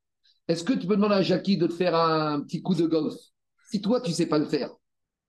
[0.49, 3.15] Est-ce que tu peux demander à Jackie de te faire un petit coup de golf
[3.71, 4.69] Si toi, tu ne sais pas le faire,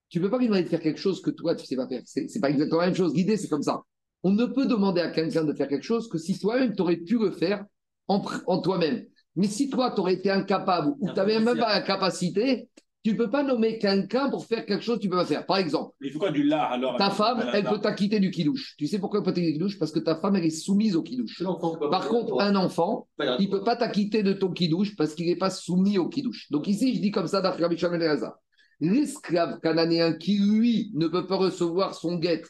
[0.09, 1.77] tu ne peux pas lui demander de faire quelque chose que toi, tu ne sais
[1.77, 2.01] pas faire.
[2.05, 3.15] Ce n'est pas exactement la même chose.
[3.15, 3.81] L'idée, c'est comme ça.
[4.21, 6.97] On ne peut demander à quelqu'un de faire quelque chose que si toi-même, tu aurais
[6.97, 7.63] pu le faire
[8.09, 9.05] en toi-même.
[9.37, 12.69] Mais si toi, tu aurais été incapable ou tu n'avais même pas la capacité,
[13.03, 15.25] tu ne peux pas nommer quelqu'un pour faire quelque chose que tu ne peux pas
[15.25, 15.45] faire.
[15.45, 18.31] Par exemple, Mais il faut quoi du là alors ta femme, elle peut t'acquitter du
[18.31, 18.75] kidouche.
[18.77, 19.79] Tu sais pourquoi elle peut t'acquitter du kidouche?
[19.79, 21.41] Parce que ta femme, elle est soumise au kidouche.
[21.89, 25.37] Par contre, un enfant, il ne peut pas t'acquitter de ton kidouche parce qu'il n'est
[25.37, 26.47] pas soumis au kidouche.
[26.51, 28.33] Donc ici, je dis comme ça d'après Rabbi ben
[28.79, 32.43] l'esclave cananéen qui, lui, ne peut pas recevoir son guet,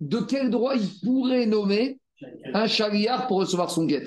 [0.00, 2.00] de quel droit il pourrait nommer
[2.54, 4.06] un chariard pour recevoir son guet?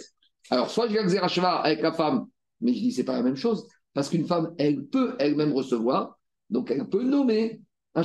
[0.50, 2.28] Alors, soit je vais avec la femme,
[2.62, 6.18] mais je dis c'est pas la même chose, parce qu'une femme, elle peut elle-même recevoir,
[6.50, 7.62] donc elle peut nommer
[7.96, 8.04] un.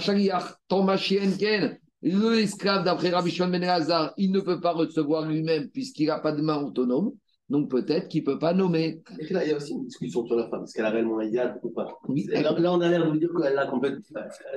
[0.68, 6.06] Tant ken, le esclave d'après Rabbi Shimon Ben il ne peut pas recevoir lui-même puisqu'il
[6.06, 7.12] n'a pas de main autonome.
[7.50, 9.02] Donc peut-être qu'il ne peut pas nommer.
[9.18, 10.62] Et là, il y a aussi une discussion sur la femme.
[10.62, 11.84] Est-ce qu'elle a réellement un idéal ou pas?
[11.84, 14.00] Là, on a l'air de dire qu'elle a complètement.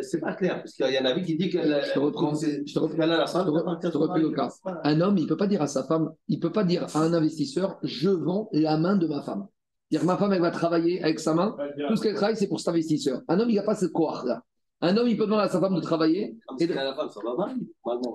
[0.02, 2.36] C'est pas clair, parce qu'il y en a qui dit qu'elle Je te reprends.
[2.36, 3.52] Je te reprends, la femme,
[3.84, 4.50] je te reprends le cas.
[4.84, 6.86] Un homme, il ne peut pas dire à sa femme, il ne peut pas dire
[6.96, 9.48] à un investisseur Je vends la main de ma femme.
[9.90, 11.56] Dire ma femme, elle va travailler avec sa main.
[11.88, 13.22] Tout ce qu'elle travaille, c'est pour cet investisseur.
[13.28, 14.44] Un homme, il n'a pas ce quoi là.
[14.84, 16.36] Un homme, il peut demander à sa femme de travailler.
[16.60, 16.74] Et de...
[16.74, 17.50] la femme, ça va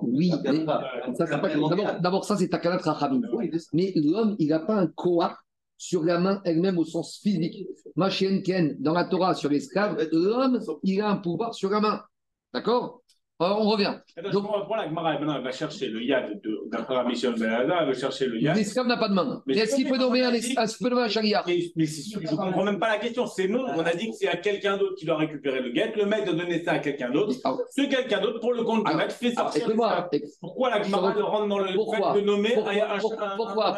[0.03, 0.31] Oui,
[1.99, 3.21] d'abord, ça, c'est Takanat Rachamim.
[3.73, 5.33] mais l'homme, il n'a pas un koach
[5.77, 7.65] sur la main elle-même au sens physique.
[8.45, 12.03] Ken, dans la Torah, sur l'esclave, l'homme, il a un pouvoir sur la main.
[12.53, 13.01] D'accord?
[13.41, 13.95] Alors, on revient.
[14.33, 17.93] Donc, pour la Gemara, maintenant, elle va chercher le yad d'après de Belada, elle va
[17.93, 18.57] chercher le yad.
[18.57, 19.41] L'esclave n'a pas de main.
[19.47, 22.97] Mais est-ce qu'il peut nommer un, chariard Mais, mais je ne comprends même pas la
[22.97, 23.25] question.
[23.27, 25.93] C'est nous, on a dit que c'est à quelqu'un d'autre qui doit récupérer le guet.
[25.95, 27.33] Le maître doit donner ça à quelqu'un d'autre.
[27.45, 29.65] Ah Ce quelqu'un d'autre, pour le compte du maître, fait sortir.
[30.41, 32.97] Pourquoi la Gemara rentre dans le fait de nommer un,
[33.37, 33.77] pourquoi,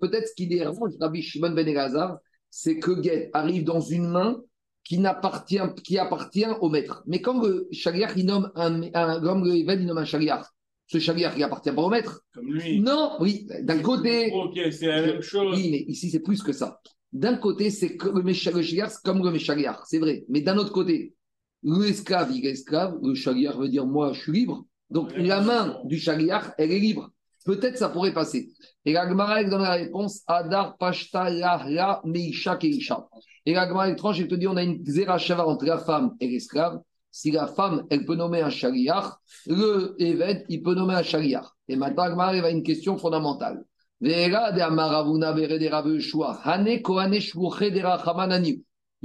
[0.00, 0.64] Peut-être qu'il est
[1.00, 2.18] Rabbi Shimon Ben Elazar,
[2.48, 4.40] c'est que guet arrive dans une main
[4.84, 7.02] qui n'appartient, qui appartient au maître.
[7.06, 10.50] Mais quand le chariar, il nomme un, un comme le il nomme un chariar,
[10.90, 12.22] ce chariar, il appartient pas au maître.
[12.34, 12.80] Comme lui.
[12.80, 14.32] Non, oui, d'un côté.
[14.32, 15.56] Ok, c'est la même chose.
[15.56, 16.80] Oui, mais ici, c'est plus que ça.
[17.12, 20.24] D'un côté, c'est le, chariar, comme le chariar, c'est vrai.
[20.28, 21.14] Mais d'un autre côté,
[21.62, 24.66] l'esclave, il est esclave, le chariar veut dire moi, je suis libre.
[24.90, 27.10] Donc, la main du chariar, elle est libre.
[27.44, 28.50] Peut-être ça pourrait passer.
[28.84, 33.08] Et la Gemara, donne la réponse Adar Pashta La La Meisha Keisha.
[33.46, 36.28] Et la Gemara étrange, elle te dit on a une zéra entre la femme et
[36.28, 36.80] l'esclave.
[37.10, 41.56] Si la femme, elle peut nommer un chariar, le évêque, il peut nommer un chariar.
[41.66, 43.64] Et maintenant, la Gemara va à une question fondamentale.
[44.02, 44.14] Il y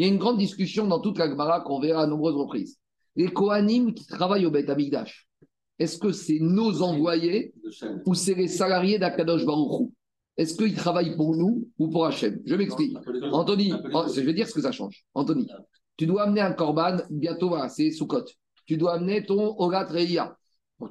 [0.04, 2.78] a une grande discussion dans toute la Gemara qu'on verra à nombreuses reprises.
[3.16, 5.28] Les Kohanim qui travaillent au Beth Amigdash,
[5.80, 7.54] est-ce que c'est nos envoyés
[8.06, 9.92] ou c'est les salariés d'Akadosh Baruchou
[10.38, 12.42] est-ce qu'il travaille pour nous ou pour Hachem?
[12.46, 12.98] Je m'explique.
[13.32, 15.06] Anthony, oh, je vais dire ce que ça change.
[15.14, 15.48] Anthony,
[15.98, 18.26] tu dois amener un korban, bientôt, voilà, c'est Sukkot.
[18.66, 20.38] Tu dois amener ton Ogat Reia.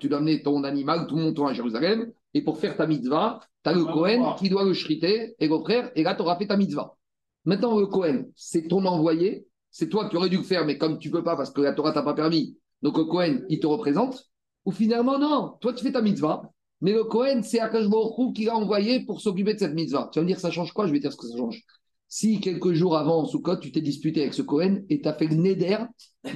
[0.01, 2.11] tu dois amener ton animal, tout le monde à Jérusalem.
[2.33, 5.59] Et pour faire ta mitzvah, tu as le Kohen qui doit le shriter et le
[5.61, 6.97] frère, et là, tu auras fait ta mitzvah.
[7.45, 9.47] Maintenant, le Kohen, c'est ton envoyé.
[9.71, 11.61] C'est toi qui aurais dû le faire, mais comme tu ne peux pas parce que
[11.61, 14.31] la Torah t'a pas permis, donc le Kohen, il te représente.
[14.65, 16.51] Ou finalement, non, toi, tu fais ta mitzvah.
[16.85, 17.87] Mais le Cohen, c'est Akash
[18.35, 20.11] qui l'a envoyé pour s'occuper de cette mitzvah.
[20.13, 20.87] Tu vas me dire, ça change quoi?
[20.87, 21.63] Je vais dire ce que ça change.
[22.09, 25.15] Si quelques jours avant, en Sukkot, tu t'es disputé avec ce Cohen et tu as
[25.15, 25.79] fait le neder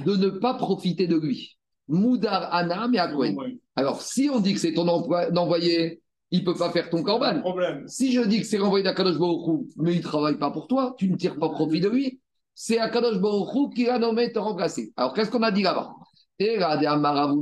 [0.03, 1.55] de ne pas profiter de lui.
[1.87, 3.35] Moudar Anam et à Cohen.
[3.75, 7.43] Alors, si on dit que c'est ton envoyé, il ne peut pas faire ton corban.
[7.85, 10.95] Si je dis que c'est l'envoyé d'Akadosh Baruch mais il ne travaille pas pour toi,
[10.97, 12.21] tu ne tires pas profit de lui,
[12.55, 14.93] c'est Akadosh Baruch qui a nommé te remplacer.
[14.97, 15.91] Alors, qu'est-ce qu'on a dit là-bas?
[16.39, 17.35] Et là-bas,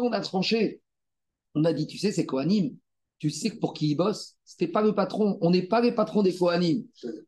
[0.00, 0.78] on a tranché
[1.54, 2.76] on a dit, tu sais, c'est Kohanim.
[3.18, 5.38] Tu sais que pour qui il bosse, c'était pas le patron.
[5.42, 6.84] On n'est pas les patrons des Kohanim.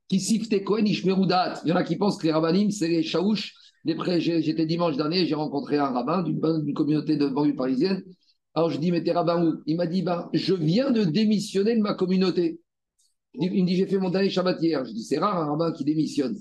[0.08, 3.02] Qui siffent tes Kohen, Il y en a qui pensent que les Rabbanim, c'est les
[3.02, 3.54] Chaouches.
[3.84, 8.02] J'étais dimanche dernier, j'ai rencontré un rabbin d'une communauté de banlieue parisienne.
[8.54, 9.62] Alors je dis, mais t'es rabbin où?
[9.66, 12.60] Il m'a dit, ben, je viens de démissionner de ma communauté.
[13.34, 14.84] Il me dit, j'ai fait mon dernier Shabbat hier.
[14.84, 16.36] Je dis, c'est rare un rabbin qui démissionne.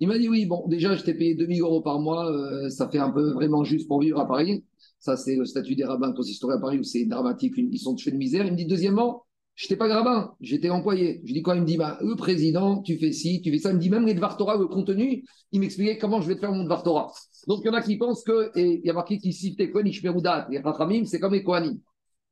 [0.00, 2.88] Il m'a dit, oui, bon, déjà, je t'ai payé 2000 euros par mois, euh, ça
[2.88, 4.64] fait un peu vraiment juste pour vivre à Paris.
[5.04, 8.10] Ça, c'est le statut des rabbins consistoraires à Paris où c'est dramatique, ils sont tués
[8.10, 8.46] de misère.
[8.46, 11.20] Il me dit, deuxièmement, je n'étais pas rabbin, j'étais employé.
[11.26, 13.68] Je dis quoi Il me dit, bah, le président, tu fais ci, tu fais ça.
[13.68, 16.64] Il me dit, même les Dvartora, le contenu, il m'expliquait comment je vais faire mon
[16.64, 17.12] Dvartora.
[17.46, 19.58] Donc, il y en a qui pensent que, et il y a marqué qui cite
[19.58, 21.78] les Kohen, les Rachamim, c'est comme les Kohanim.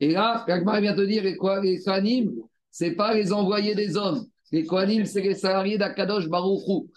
[0.01, 2.33] Et là, Ragmar vient te dire, les Kohanim,
[2.71, 4.25] ce n'est pas les envoyés des hommes.
[4.51, 6.89] Les Kohanim, c'est les salariés d'Akadosh Baruchou.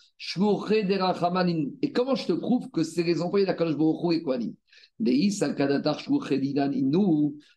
[1.82, 4.54] Et comment je te prouve que c'est les employés d'Akadosh Baruchou et Kohanim?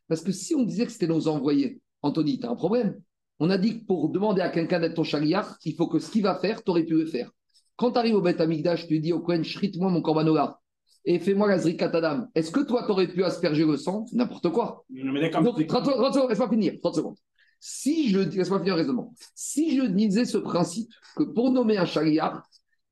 [0.09, 3.01] Parce que si on disait que c'était nos envoyés, Anthony, tu as un problème.
[3.39, 6.11] On a dit que pour demander à quelqu'un d'être ton chariard, il faut que ce
[6.11, 7.30] qu'il va faire, tu aurais pu le faire.
[7.76, 10.59] Quand tu arrives au Beth Amigdash, tu dis au Kohen, shrite-moi mon corbanola
[11.05, 12.28] et fais-moi la zrikatadam.
[12.34, 14.05] Est-ce que toi, tu aurais pu asperger le sang?
[14.12, 14.84] N'importe quoi.
[14.91, 16.74] Donc, 30 secondes, laisse-moi finir.
[16.82, 17.16] 30 secondes.
[17.61, 19.14] Si je, laisse-moi finir le raisonnement.
[19.34, 22.43] Si je disais ce principe, que pour nommer un chariard,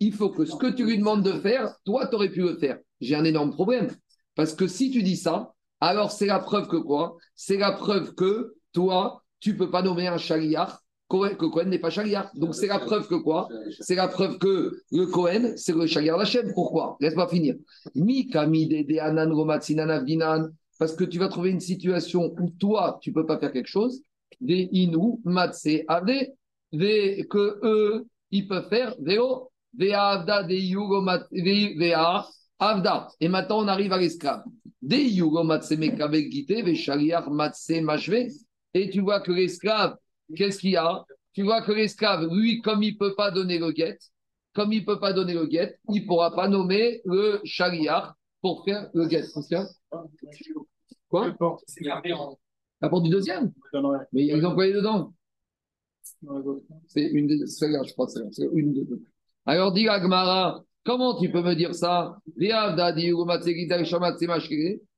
[0.00, 2.56] il faut que ce que tu lui demandes de faire, toi, tu aurais pu le
[2.56, 2.78] faire.
[3.00, 3.88] J'ai un énorme problème.
[4.36, 7.16] Parce que si tu dis ça, alors c'est la preuve que quoi?
[7.34, 11.90] C'est la preuve que toi, tu peux pas nommer un chariard que Cohen n'est pas
[11.90, 12.34] Shaliach.
[12.34, 13.48] Donc c'est la preuve que quoi?
[13.80, 16.52] C'est la preuve que le Cohen, c'est le Shaliach d'Hachem.
[16.52, 16.96] Pourquoi?
[17.00, 17.54] Laisse-moi finir.
[20.78, 24.02] Parce que tu vas trouver une situation où toi, tu peux pas faire quelque chose.
[24.40, 25.62] Des inu, matse,
[26.72, 32.26] que eux, ils peuvent faire, veo, avda, de yugo, vea,
[32.58, 33.08] avda.
[33.20, 34.42] Et maintenant, on arrive à l'esclave.
[34.82, 35.06] Des.
[38.74, 39.96] Et tu vois que l'esclave,
[40.34, 41.04] qu'est-ce qu'il y a?
[41.32, 43.98] Tu vois que l'esclave, lui, comme il ne peut pas donner le guet,
[44.54, 48.16] comme il ne peut pas donner le guet, il ne pourra pas nommer le chariard
[48.40, 49.24] pour faire le guet.
[51.08, 51.34] Quoi?
[52.80, 53.52] La porte du deuxième?
[54.12, 55.12] Mais ils ont quoi dedans
[56.86, 58.08] C'est une de celle-là, je crois.
[58.08, 59.02] C'est une de deux.
[59.44, 62.16] Alors, dit Agmara, comment tu peux me dire ça?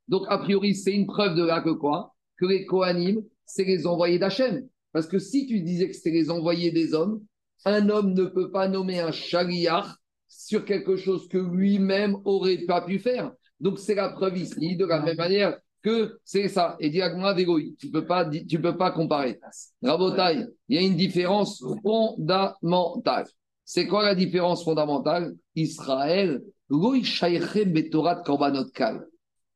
[0.08, 2.14] Donc, a priori, c'est une preuve de là que quoi?
[2.38, 4.68] Que les Kohanim, c'est les envoyés d'Hachem.
[4.92, 7.22] Parce que si tu disais que c'était les envoyés des hommes,
[7.64, 9.96] un homme ne peut pas nommer un chariard
[10.28, 13.32] sur quelque chose que lui-même aurait pas pu faire.
[13.60, 16.76] Donc c'est la preuve ici, de la même manière que c'est ça.
[16.80, 19.38] Et diagma d'égoï, tu peux pas, tu peux pas comparer.
[19.82, 23.26] Rabotaille, il y a une différence fondamentale.
[23.70, 25.34] C'est quoi la différence fondamentale?
[25.54, 26.40] Israël,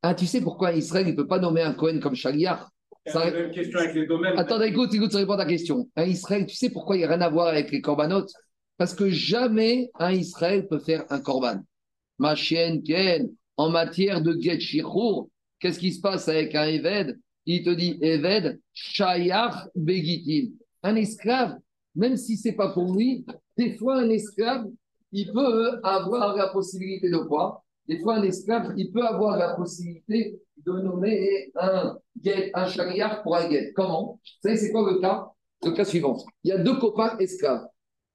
[0.03, 2.71] ah, tu sais pourquoi Israël ne peut pas nommer un Cohen comme chariard
[3.07, 3.31] ça...
[3.31, 4.39] Une question avec les domaines.
[4.39, 5.89] Attends, écoute, écoute, ça répond à ta question.
[5.97, 8.31] Un Israël, tu sais pourquoi il n'y a rien à voir avec les corbanotes
[8.77, 11.63] Parce que jamais un Israël peut faire un corban.
[12.19, 14.59] Ma chienne, Ken, en matière de get
[15.59, 17.19] qu'est-ce qui se passe avec un Eved?
[17.47, 20.53] Il te dit Eved, Shayach Begitin.
[20.83, 21.57] Un esclave,
[21.95, 23.25] même si c'est pas pour lui,
[23.57, 24.67] des fois un esclave,
[25.13, 29.55] il peut avoir la possibilité de quoi Des fois un esclave, il peut avoir la
[29.55, 33.73] possibilité de nommer un guet, un chariard pour un guet.
[33.75, 34.21] Comment?
[34.23, 35.29] Vous savez, c'est quoi le cas?
[35.65, 36.17] Le cas suivant.
[36.45, 37.67] Il y a deux copains esclaves.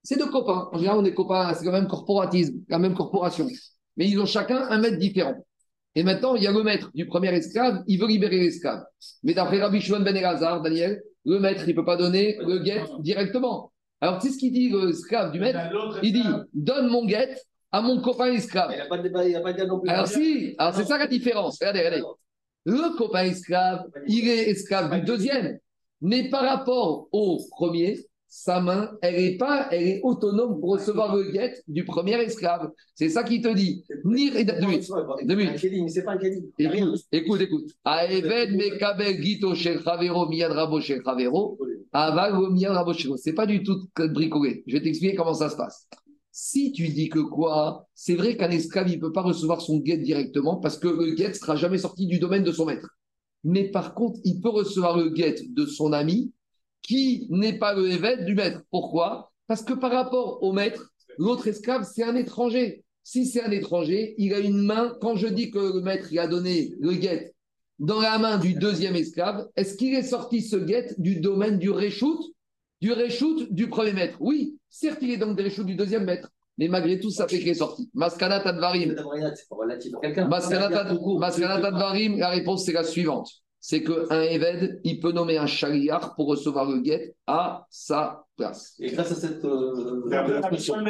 [0.03, 0.69] C'est deux copains.
[0.71, 3.47] En général, on est copains, c'est quand même corporatisme, la même corporation.
[3.97, 5.35] Mais ils ont chacun un maître différent.
[5.95, 8.83] Et maintenant, il y a le maître du premier esclave, il veut libérer l'esclave.
[9.23, 12.59] Mais d'après Rabbi Shimon Ben Elazar, Daniel, le maître, il ne peut pas donner le
[12.59, 13.71] guet directement.
[13.99, 15.59] Alors, tu sais ce qu'il dit, l'esclave du maître?
[16.03, 16.23] Il dit
[16.53, 17.35] Donne mon guet
[17.71, 18.71] à mon copain esclave.
[18.73, 19.89] Il a pas de il a pas de non plus.
[19.89, 21.57] Alors, si, alors c'est ça la différence.
[21.59, 22.03] Regardez, regardez.
[22.65, 25.57] Le copain esclave, il est esclave du deuxième.
[26.01, 27.97] Mais par rapport au premier,
[28.38, 32.69] sa main, elle est pas, elle est autonome pour recevoir le guet du premier esclave.
[32.93, 33.83] C'est ça qu'il te dit.
[34.05, 35.57] Ni deux minutes.
[35.89, 36.19] C'est pas un
[36.59, 37.71] Écoute, écoute, écoute.
[37.83, 41.57] Aeved mekabel gito shel chavero miyad rabo shel chavero.
[41.91, 44.63] Aval miyad rabo C'est pas du tout bricolé.
[44.67, 45.88] Je vais t'expliquer comment ça se passe.
[46.31, 49.79] Si tu dis que quoi, c'est vrai qu'un esclave, il ne peut pas recevoir son
[49.79, 52.88] guet directement parce que le guet ne sera jamais sorti du domaine de son maître.
[53.43, 56.33] Mais par contre, il peut recevoir le guet de son ami
[56.82, 58.61] qui n'est pas le évêque du maître.
[58.71, 59.32] Pourquoi?
[59.47, 62.84] Parce que par rapport au maître, l'autre esclave, c'est un étranger.
[63.03, 64.95] Si c'est un étranger, il a une main.
[65.01, 67.34] Quand je dis que le maître il a donné le guet
[67.80, 71.69] dans la main du deuxième esclave, est-ce qu'il est sorti ce guet du domaine du
[71.69, 72.23] réchoute
[72.82, 74.17] du réchoute du premier maître?
[74.19, 77.39] Oui, certes, il est donc des réchoutes du deuxième maître, mais malgré tout, ça fait
[77.39, 77.89] qu'il est sorti.
[77.93, 78.95] Maskanat Advarim.
[80.28, 83.30] Maskanat Advarim, la réponse c'est la suivante
[83.70, 88.76] c'est qu'un Eved, il peut nommer un chariard pour recevoir le guet à sa place.
[88.80, 89.43] Et grâce à cette.
[89.43, 90.84] Euh, Rabbi Shimon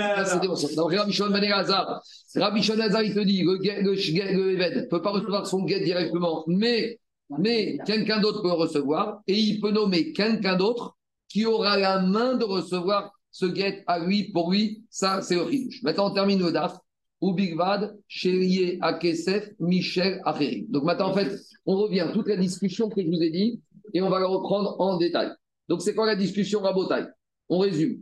[1.32, 5.80] Ben Elazar, il te dit le, le, le Eved ne peut pas recevoir son guet
[5.80, 7.00] directement, mais,
[7.40, 10.98] mais quelqu'un d'autre peut le recevoir et il peut nommer quelqu'un d'autre
[11.30, 15.74] qui aura la main de recevoir ce guet à lui, pour lui, ça c'est horrible.
[15.82, 16.78] Maintenant on termine le DAF.
[17.22, 20.68] Ou Bigvad, Chélier, Akesef, Michel, Acheri.
[20.70, 23.62] Donc maintenant, en fait, on revient toute la discussion que je vous ai dit
[23.94, 25.32] et on va la reprendre en détail.
[25.68, 27.08] Donc c'est quoi la discussion rabotaille
[27.50, 28.00] On résume.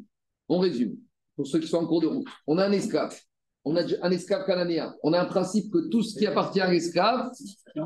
[0.50, 0.98] On résume.
[1.36, 2.28] Pour ceux qui sont en cours de route.
[2.48, 3.18] On a un esclave.
[3.64, 4.94] On a un esclave cananéen.
[5.02, 7.32] On a un principe que tout ce qui appartient à l'esclave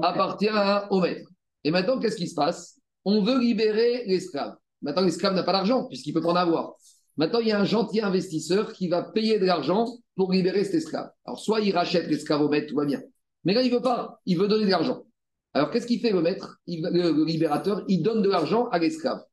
[0.02, 0.50] appartient
[0.90, 1.30] au maître.
[1.64, 2.80] Et maintenant, qu'est-ce qui se passe?
[3.06, 4.56] On veut libérer l'esclave.
[4.82, 6.74] Maintenant, l'esclave n'a pas d'argent, puisqu'il peut pas en avoir.
[7.18, 9.88] Maintenant, il y a un gentil investisseur qui va payer de l'argent
[10.20, 11.10] pour libérer cet esclave.
[11.24, 13.02] Alors, soit il rachète l'esclave au maître, tout va bien.
[13.46, 14.20] Mais là, il veut pas.
[14.26, 15.06] Il veut donner de l'argent.
[15.54, 16.60] Alors, qu'est-ce qu'il fait le maître?
[16.68, 19.24] Le, libérateur Il donne de l'argent à l'esclave.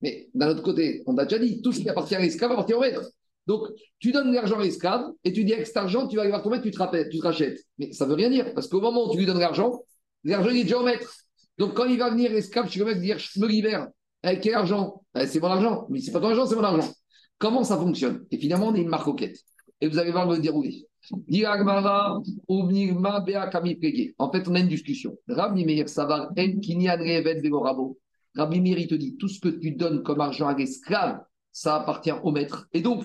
[0.00, 2.74] Mais d'un autre côté, on a déjà dit, tout ce qui appartient à l'esclave appartient
[2.74, 3.08] au maître.
[3.46, 3.68] Donc,
[4.00, 6.32] tu donnes de l'argent à l'esclave et tu dis avec cet argent, tu vas aller
[6.32, 7.60] voir ton maître, tu te, tu te rachètes.
[7.78, 9.84] Mais ça ne veut rien dire, parce qu'au moment où tu lui donnes l'argent,
[10.24, 11.08] l'argent est déjà au maître.
[11.56, 13.86] Donc, quand il va venir l'esclave, tu vas dire, je me libère.
[14.24, 15.04] Avec quel argent?
[15.14, 15.86] Ben, C'est mon argent.
[15.88, 16.92] Mais c'est pas ton argent, c'est mon argent.
[17.38, 18.26] Comment ça fonctionne?
[18.32, 19.06] Et finalement, on est une marque
[19.82, 20.86] Et vous allez voir le dérouler.
[21.10, 21.18] En
[24.30, 25.18] fait, on a une discussion.
[25.26, 26.98] Rabbi Meir Savar, En Kinyan
[28.36, 31.18] Rabbi Meir, il te dit tout ce que tu donnes comme argent à l'esclave,
[31.50, 32.68] ça appartient au maître.
[32.72, 33.04] Et donc,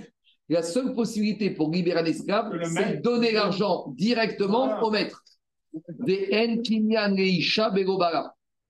[0.49, 5.23] la seule possibilité pour libérer un esclave, c'est de donner l'argent directement au maître.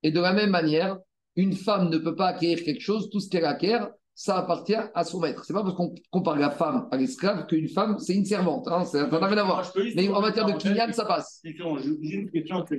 [0.04, 0.98] Et de la même manière,
[1.36, 3.90] une femme ne peut pas acquérir quelque chose, tout ce qu'elle acquiert,
[4.20, 5.46] ça appartient à son maître.
[5.46, 8.68] C'est pas parce qu'on compare la femme à l'esclave qu'une femme, c'est une servante.
[8.68, 9.72] Hein, ça n'a rien à voir.
[9.96, 11.40] Mais en matière de kinyan, ça passe.
[11.44, 12.74] J'ai une question que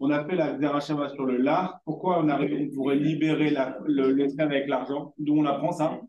[0.00, 1.78] On a fait la Zerachava sur le lard.
[1.84, 3.54] Pourquoi on, arrive, on pourrait libérer
[3.86, 5.14] l'esclave avec l'argent?
[5.18, 6.00] D'où on apprend ça?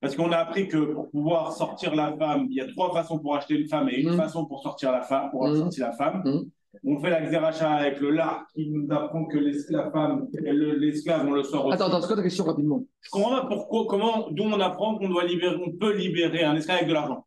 [0.00, 3.18] Parce qu'on a appris que pour pouvoir sortir la femme, il y a trois façons
[3.18, 4.16] pour acheter une femme et une mmh.
[4.16, 5.56] façon pour sortir la femme, pour mmh.
[5.56, 6.22] sortir la femme.
[6.24, 6.40] Mmh.
[6.84, 9.92] On fait la xéracha avec le lard qui nous apprend que l'esclave,
[10.32, 11.74] l'esclave, on le sort aussi.
[11.74, 12.84] Attends, attends, c'est quoi ta question rapidement?
[13.00, 16.78] Je comprends pourquoi, comment, d'où on apprend qu'on doit libérer, on peut libérer un esclave
[16.78, 17.26] avec de l'argent.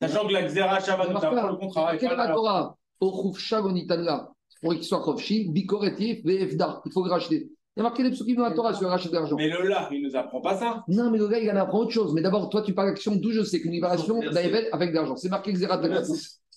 [0.00, 1.96] Sachant que la xéracha va nous apprendre le contrat.
[1.96, 3.32] Quel Torah, au
[4.62, 5.16] pour qu'il soit
[5.48, 7.50] Bikoretif, VFDA, il faut le racheter.
[7.76, 9.34] Il y a marqué des psukim dans la Torah sur le rachat d'argent.
[9.36, 10.84] Mais le lard, il ne nous apprend pas ça.
[10.88, 12.12] Non, mais le gars, il en apprend autre chose.
[12.12, 15.16] Mais d'abord, toi, tu parles d'action d'où je sais qu'une libération d'Aïvel avec de l'argent.
[15.16, 15.88] C'est marqué Xerat de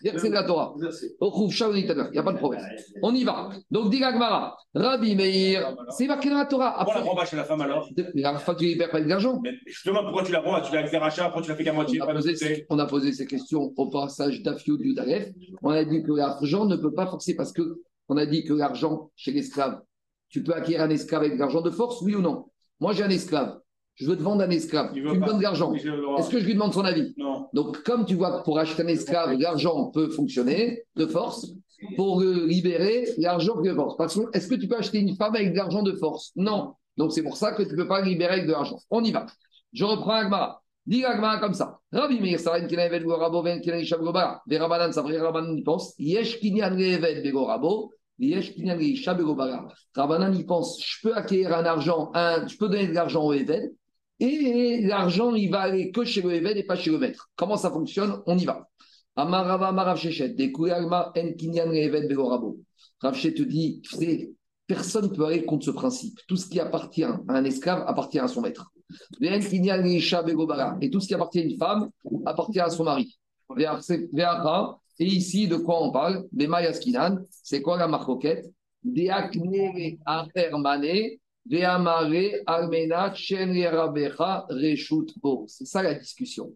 [0.01, 0.73] c'est de la Torah.
[0.77, 2.61] Il n'y a pas de problème.
[3.01, 3.49] On y va.
[3.71, 6.83] Donc, dit Gagmara, Rabbi Meir, c'est marqué dans la Torah.
[6.83, 9.41] Pourquoi la pas chez la femme alors La femme, tu libères pas avec de l'argent.
[9.65, 12.01] Justement, pourquoi tu la prends Tu l'as fait rachat, pourquoi tu l'as fait qu'à moitié?
[12.01, 15.29] On a, posé, on a posé ces questions au passage d'Afiou du Daref.
[15.61, 18.53] On a dit que l'argent ne peut pas forcer parce que on a dit que
[18.53, 19.81] l'argent chez l'esclave,
[20.29, 22.45] tu peux acquérir un esclave avec de l'argent de force, oui ou non?
[22.79, 23.59] Moi, j'ai un esclave.
[23.95, 24.93] Je veux te vendre un esclave.
[24.93, 25.73] Tu me donnes de l'argent.
[25.73, 27.13] Est-ce que je lui demande son avis?
[27.17, 27.47] Non.
[27.53, 31.47] Donc, comme tu vois que pour acheter un esclave, l'argent peut fonctionner de force.
[31.95, 33.95] Pour le libérer, l'argent de force.
[33.97, 36.31] Parce que, est-ce que tu peux acheter une femme avec de l'argent de force?
[36.35, 36.73] Non.
[36.97, 38.79] Donc, c'est pour ça que tu ne peux pas libérer avec de l'argent.
[38.89, 39.25] On y va.
[39.73, 40.61] Je reprends Agmara.
[40.85, 41.79] Dis Agmara comme ça.
[41.91, 44.41] Rabbi Meir, Saren, Kenavel, Goraboven, Kenavel, Shabgobara.
[44.47, 45.93] Verabanan, Savri, Rabanan, il pense.
[45.97, 47.91] Yesh, Kinyan, Revet, Begorabo.
[49.93, 53.33] Rabanan, il pense, je peux acquérir un argent, un, je peux donner de l'argent au
[53.33, 53.73] Eved,
[54.19, 57.29] et l'argent, il va aller que chez le Eved et pas chez le maître.
[57.35, 58.21] Comment ça fonctionne?
[58.25, 58.69] On y va.
[59.15, 62.59] Amarava Marav Shechet, Dekuyagma En Kinyan Eved Begorabo.
[63.01, 63.81] Rav te dit,
[64.67, 66.19] personne ne peut aller contre ce principe.
[66.27, 68.71] Tout ce qui appartient à un esclave appartient à son maître.
[69.21, 69.29] Et
[70.89, 71.89] tout ce qui appartient à une femme
[72.25, 73.17] appartient à son mari.
[74.97, 76.25] Et ici, de quoi on parle?
[76.31, 77.17] Des Mayaskinan.
[77.29, 78.49] C'est quoi la marcoquette?
[78.83, 81.17] Des aknere afermane,
[85.47, 86.51] C'est ça la discussion.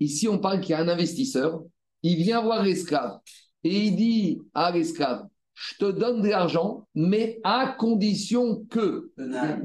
[0.00, 1.62] Ici, on parle qu'il y a un investisseur.
[2.02, 3.18] Il vient voir l'esclave
[3.64, 5.26] et il dit à l'esclave
[5.58, 9.10] je te donne de l'argent, mais à condition que,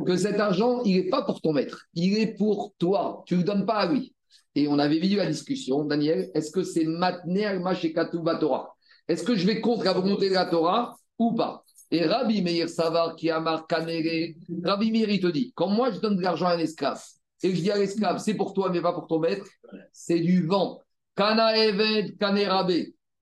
[0.05, 3.23] que cet argent, il n'est pas pour ton maître, il est pour toi.
[3.27, 4.15] Tu ne le donnes pas à lui.
[4.55, 8.75] Et on avait vu la discussion, Daniel, est-ce que c'est Matner Mashekatu Torah?
[9.07, 11.62] Est-ce que je vais contre la volonté de la Torah ou pas?
[11.93, 15.99] Et Rabbi Meir Savar qui a marqué Rabbi Meir, il te dit, quand moi je
[15.99, 16.99] donne de l'argent à un esclave,
[17.43, 19.45] et je dis à l'esclave, c'est pour toi mais pas pour ton maître,
[19.91, 20.79] c'est du vent.
[21.15, 22.71] Kana Eved, Rabbe,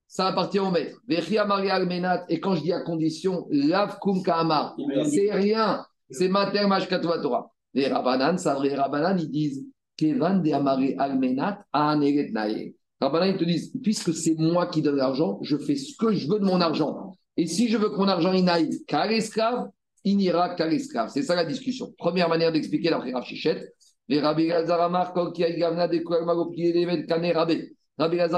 [0.07, 0.97] ça appartient au maître.
[1.09, 7.51] Et quand je dis à condition, Lavkum Kamar, c'est rien, c'est Matner Mashekatu Torah.
[7.73, 9.65] Les Rabbanan, Savri Rabbanan, ils disent,
[9.97, 10.51] Kevan de
[10.97, 16.13] Almenat Rabbanan, ils te disent, puisque c'est moi qui donne l'argent, je fais ce que
[16.13, 17.17] je veux de mon argent.
[17.41, 19.67] Et si je veux que mon argent il n'aille qu'à l'esclave,
[20.03, 21.09] il n'ira qu'à l'esclave.
[21.11, 21.91] C'est ça la discussion.
[21.97, 23.73] Première manière d'expliquer la Rav Shichet.
[24.11, 24.91] Rabbi Gazar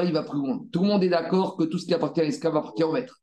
[0.05, 0.39] il va plus.
[0.71, 3.19] Tout le monde est d'accord que tout ce qui appartient à l'esclave appartient au maître.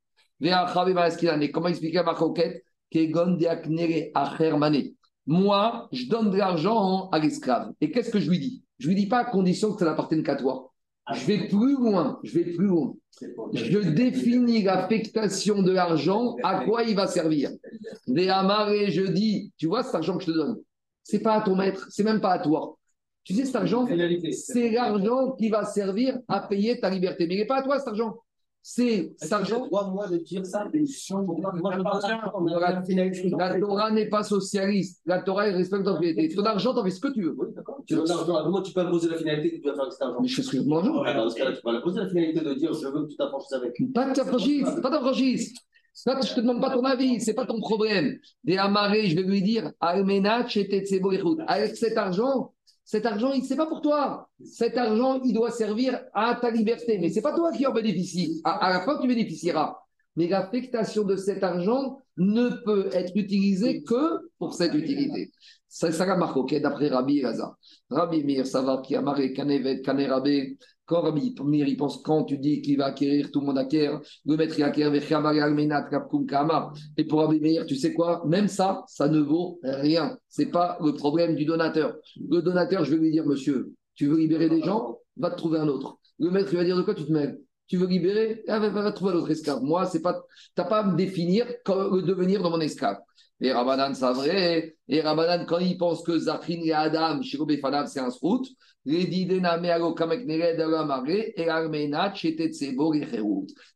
[1.51, 1.99] Comment expliquer
[3.49, 4.95] Aknere Acher Mané.
[5.27, 7.73] Moi, je donne de l'argent à l'esclave.
[7.81, 8.63] Et qu'est-ce que je lui dis?
[8.79, 10.70] Je lui dis pas à condition que ça n'appartienne qu'à toi.
[11.15, 12.95] Je vais plus loin, je vais plus loin.
[13.53, 17.51] Je définis l'affectation de l'argent, à quoi il va servir.
[18.07, 20.57] Des amarrés, je dis, tu vois cet argent que je te donne,
[21.03, 22.77] c'est pas à ton maître, c'est même pas à toi.
[23.25, 23.87] Tu sais cet argent,
[24.33, 27.27] c'est l'argent qui va servir à payer ta liberté.
[27.27, 28.17] Mais il n'est pas à toi cet argent
[28.63, 29.69] c'est argent.
[29.71, 30.85] moi de dire ça, mais
[33.39, 35.01] la Torah n'est pas socialiste.
[35.07, 36.35] La Torah respecte ton finalité.
[36.35, 37.37] Ton argent, t'en fais ce que tu veux.
[37.87, 40.21] tu veux l'argent, tu peux poser la finalité que tu vas faire avec cet argent.
[40.21, 40.93] Mais je fais ce que je veux l'argent.
[40.93, 43.17] Dans ce cas-là, tu peux la poser la finalité de dire je veux que tu
[43.17, 43.77] t'affranches avec.
[43.95, 45.55] Pas que tu t'affranchisses, pas t'affranchisses.
[46.05, 48.19] je ne te demande pas ton avis, ce n'est pas ton problème.
[48.45, 52.53] Des amarrés, je vais lui dire, avec cet argent,
[52.91, 54.29] cet argent, ce n'est pas pour toi.
[54.45, 56.99] Cet argent, il doit servir à ta liberté.
[56.99, 58.41] Mais ce n'est pas toi qui en bénéficie.
[58.43, 59.79] À, la fin, tu bénéficieras.
[60.17, 65.31] mais l'affectation de cet argent ne peut être utilisée que pour cette utilité.
[65.69, 67.55] C'est ça la marque, d'après Rabbi Elazar.
[67.91, 70.59] Rabbi Mir, ça va, qui a marqué Kanevet, Kanerabé.
[70.91, 74.01] Quand Rabbi Mir, il pense quand tu dis qu'il va acquérir, tout le monde acquiert,
[74.27, 75.01] le maître il acquiert, et
[77.05, 78.25] pour Rabbi Mir, tu sais quoi?
[78.27, 80.19] Même ça, ça ne vaut rien.
[80.29, 81.95] Ce n'est pas le problème du donateur.
[82.29, 84.99] Le donateur, je vais lui dire, monsieur, tu veux libérer des gens?
[85.17, 86.01] Va te trouver un autre.
[86.19, 87.39] Le maître, il va dire de quoi tu te mêles?
[87.69, 88.43] Tu veux libérer?
[88.49, 89.63] Ah, va, trouver un autre esclave.
[89.63, 90.21] Moi, c'est pas,
[90.57, 92.99] t'as pas à me définir le devenir de mon esclave.
[93.41, 94.75] Et Rabbanan, c'est vrai.
[94.89, 98.45] Et Rabbanan, quand il pense que Zachrin et Adam, Shirobe Fanav, c'est un srout,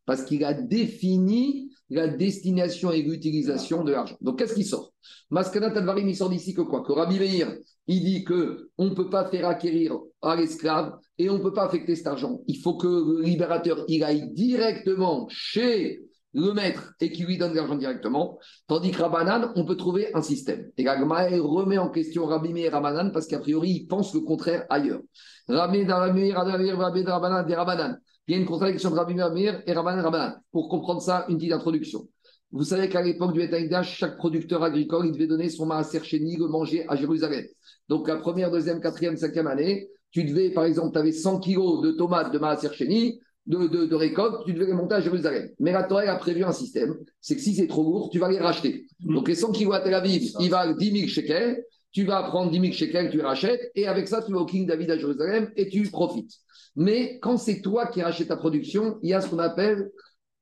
[0.06, 4.16] parce qu'il a défini la destination et l'utilisation de l'argent.
[4.20, 4.92] Donc, qu'est-ce qui sort?
[5.30, 6.82] Maskanat Advarim, il sort d'ici que quoi?
[6.82, 7.54] Que Rabbi Meir,
[7.86, 11.52] il dit que on ne peut pas faire acquérir à l'esclave et on ne peut
[11.52, 12.40] pas affecter cet argent.
[12.46, 16.00] Il faut que le libérateur, il aille directement chez
[16.34, 20.22] le maître et qui lui donne l'argent directement, tandis que Rabbanan, on peut trouver un
[20.22, 20.70] système.
[20.76, 24.20] Et Gagmaël remet en question Rabbi Meir et Rabbanan parce qu'a priori, il pense le
[24.20, 25.00] contraire ailleurs.
[25.48, 27.98] Rabbi Meir, Rabbi Rabbanan, des Rabbanan.
[28.26, 30.34] Il y a une contradiction de Rabbi Meir et Rabbanan, Rabbanan.
[30.50, 32.08] Pour comprendre ça, une petite introduction.
[32.50, 36.36] Vous savez qu'à l'époque du Betaïdash, chaque producteur agricole, il devait donner son maaser chéni,
[36.36, 37.44] le manger à Jérusalem.
[37.88, 41.82] Donc la première, deuxième, quatrième, cinquième année, tu devais, par exemple, tu avais 100 kilos
[41.82, 45.50] de tomates de maaser chéni, de, de, récolte, tu devais les monter à Jérusalem.
[45.60, 48.30] Mais la Torah a prévu un système, c'est que si c'est trop lourd, tu vas
[48.30, 48.86] les racheter.
[49.00, 49.14] Mm.
[49.14, 52.50] Donc les 100 kilos à Tel Aviv, ils valent 10 000 shekels, tu vas prendre
[52.50, 54.98] 10 000 shekels, tu les rachètes, et avec ça, tu vas au King David à
[54.98, 56.32] Jérusalem et tu profites.
[56.76, 59.90] Mais quand c'est toi qui rachètes ta production, il y a ce qu'on appelle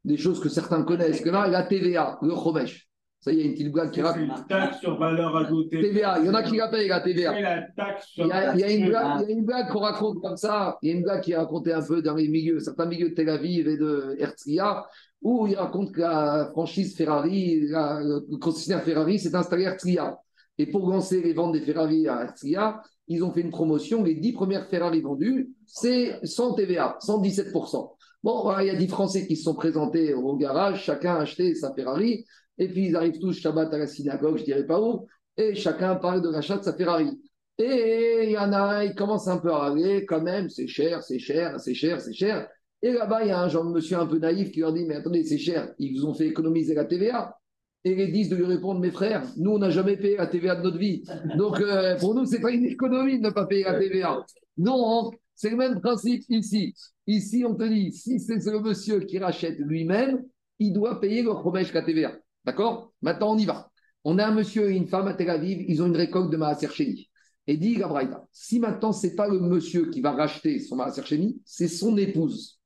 [0.05, 2.89] des choses que certains connaissent, que là, la TVA, le chomesh.
[3.23, 4.23] Ça, y a une petite blague qui raconte.
[4.23, 5.81] Une taxe sur valeur ajoutée.
[5.81, 7.41] TVA, il y en a qui la TVA.
[7.41, 9.45] La taxe sur il, y a, il, y a une blague, il y a une
[9.45, 10.77] blague qu'on raconte comme ça.
[10.83, 13.11] Il y a une blague qui est racontée un peu dans les milieux, certains milieux
[13.11, 14.89] de Tel Aviv et de Herzliya,
[15.23, 20.19] où il raconte que la franchise Ferrari, le concessionnaire Ferrari s'est installé à Herzliya.
[20.59, 24.03] Et pour lancer les ventes des Ferrari à Herzliya, ils ont fait une promotion.
[24.03, 27.89] Les 10 premières Ferrari vendues, c'est sans TVA, 117%.
[28.25, 31.55] Bon, il y a 10 Français qui se sont présentés au garage, chacun a acheté
[31.55, 32.25] sa Ferrari.
[32.59, 35.97] Et puis ils arrivent tous Shabbat à la synagogue, je dirais pas où, et chacun
[35.97, 37.11] parle de l'achat de sa Ferrari.
[37.59, 41.03] Et il y en a, ils commencent un peu à râler, quand même, c'est cher,
[41.03, 42.49] c'est cher, c'est cher, c'est cher.
[42.83, 44.85] Et là-bas, il y a un genre de monsieur un peu naïf qui leur dit
[44.85, 47.37] Mais attendez, c'est cher, ils vous ont fait économiser la TVA.
[47.85, 50.57] Et les disent de lui répondre Mes frères, nous, on n'a jamais payé la TVA
[50.57, 51.05] de notre vie.
[51.37, 54.25] Donc, euh, pour nous, ce n'est pas une économie de ne pas payer la TVA.
[54.57, 56.75] Non, c'est le même principe ici.
[57.07, 60.23] Ici, on te dit Si c'est le monsieur qui rachète lui-même,
[60.59, 61.33] il doit payer le
[61.75, 62.13] la TVA.
[62.45, 62.93] D'accord?
[63.03, 63.71] Maintenant, on y va.
[64.05, 66.37] On a un monsieur et une femme à Tel Aviv, ils ont une récolte de
[66.37, 67.09] Maaser Sheni.
[67.47, 71.05] Et dit Gabraïta, si maintenant, ce n'est pas le monsieur qui va racheter son Maaser
[71.05, 72.61] Sheni, c'est son épouse.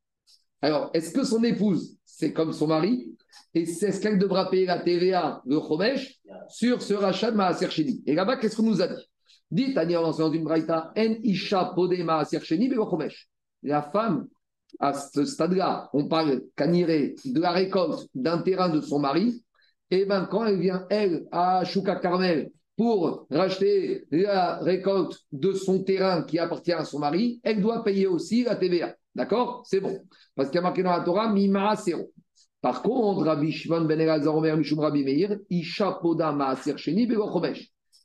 [0.63, 3.17] Alors, est-ce que son épouse, c'est comme son mari?
[3.53, 7.71] Et c'est ce qu'elle devra payer la TVA, le Chomesh, sur ce rachat de Maaser
[7.71, 9.03] Sheni Et là-bas, qu'est-ce qu'on nous a dit?
[9.51, 13.29] Dit Tania dans une braïta, En Isha Pode Maaser Sheni, Chomesh.
[13.63, 14.27] La femme,
[14.81, 19.43] à ce stade-là, on parle caniré de la récolte d'un terrain de son mari,
[19.91, 25.83] et bien quand elle vient, elle, à Chouka Carmel, pour racheter la récolte de son
[25.83, 28.95] terrain qui appartient à son mari, elle doit payer aussi la TVA.
[29.15, 29.63] D'accord?
[29.65, 29.99] C'est bon.
[30.35, 32.13] Parce qu'il y a marqué dans la Torah, Mima Sero.
[32.61, 37.09] Par contre, Rabbi Shimon ben Elazar Omer Mishum Rabbi Meir, Isha Poda Maaser Sheni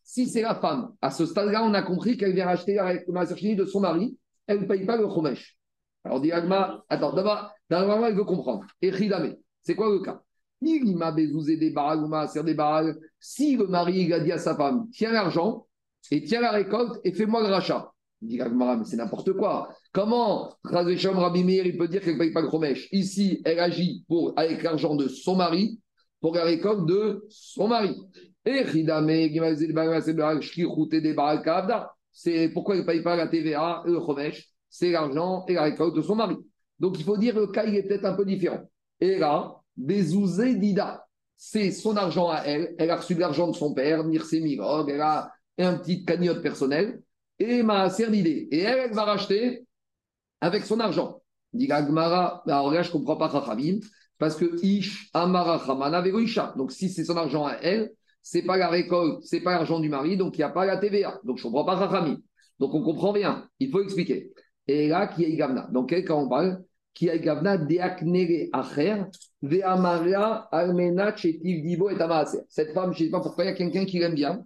[0.04, 3.36] Si c'est la femme, à ce stade-là, on a compris qu'elle vient racheter la Maaser
[3.36, 4.18] Sheni de son mari,
[4.48, 5.58] elle ne paye pas le Chomesh.
[6.04, 8.66] Alors, dit Agma, attends, d'abord, d'abord, il veut comprendre.
[8.82, 8.92] Et
[9.62, 10.22] c'est quoi le cas?
[13.20, 15.68] Si le mari il a dit à sa femme, tiens l'argent
[16.12, 17.92] et tiens la récolte et fais-moi le rachat.
[18.22, 19.70] Il dit mais c'est n'importe quoi.
[19.92, 23.60] Comment Razécham Rabbi Meir, il peut dire qu'elle ne paye pas le chromèche Ici, elle
[23.60, 25.80] agit pour, avec l'argent de son mari
[26.20, 27.96] pour la récolte de son mari.
[28.46, 28.64] Et
[32.12, 35.64] c'est pourquoi il ne paye pas la TVA et le chromèche C'est l'argent et la
[35.64, 36.36] récolte de son mari.
[36.80, 38.62] Donc il faut dire que le cas il est peut-être un peu différent.
[39.00, 41.06] Et là, Bezouzé Dida.
[41.38, 42.76] C'est son argent à elle.
[42.78, 44.90] Elle a reçu de l'argent de son père, Mirce Mirog.
[44.90, 47.02] Elle a un petit cagnotte personnel.
[47.40, 48.48] Et m'a d'idée.
[48.52, 49.66] Et elle, elle va racheter
[50.42, 51.22] avec son argent.
[51.54, 53.80] Dit Gmara, alors là, je ne comprends pas Chachamim,
[54.20, 56.04] parce que Ish Amara Chamana
[56.56, 59.90] Donc, si c'est son argent à elle, c'est pas la récolte, c'est pas l'argent du
[59.90, 61.20] mari, donc il n'y a pas la TVA.
[61.24, 62.20] Donc, je ne comprends pas Chachamim.
[62.60, 63.50] Donc, on comprend bien.
[63.60, 64.32] Il faut expliquer.
[64.68, 65.68] Et là, qui est Gamna.
[65.72, 66.64] Donc, quand on parle,
[66.94, 67.58] qui a gavna
[68.54, 69.04] acher,
[70.52, 71.98] almena chetiv dibo et
[72.50, 74.46] Cette femme, je ne sais pas pourquoi, il y a quelqu'un qui l'aime bien.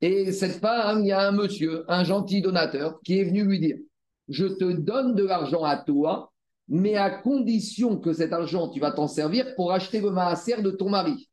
[0.00, 3.60] Et cette femme, il y a un monsieur, un gentil donateur, qui est venu lui
[3.60, 3.76] dire
[4.28, 6.30] Je te donne de l'argent à toi
[6.68, 10.70] mais à condition que cet argent, tu vas t'en servir pour acheter le maaser de
[10.70, 11.28] ton mari.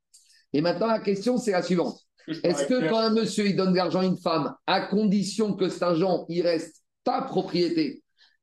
[0.53, 1.97] Et maintenant, la question, c'est la suivante.
[2.27, 5.69] Est-ce que quand un monsieur il donne de l'argent à une femme, à condition que
[5.69, 8.00] cet argent il reste ta propriété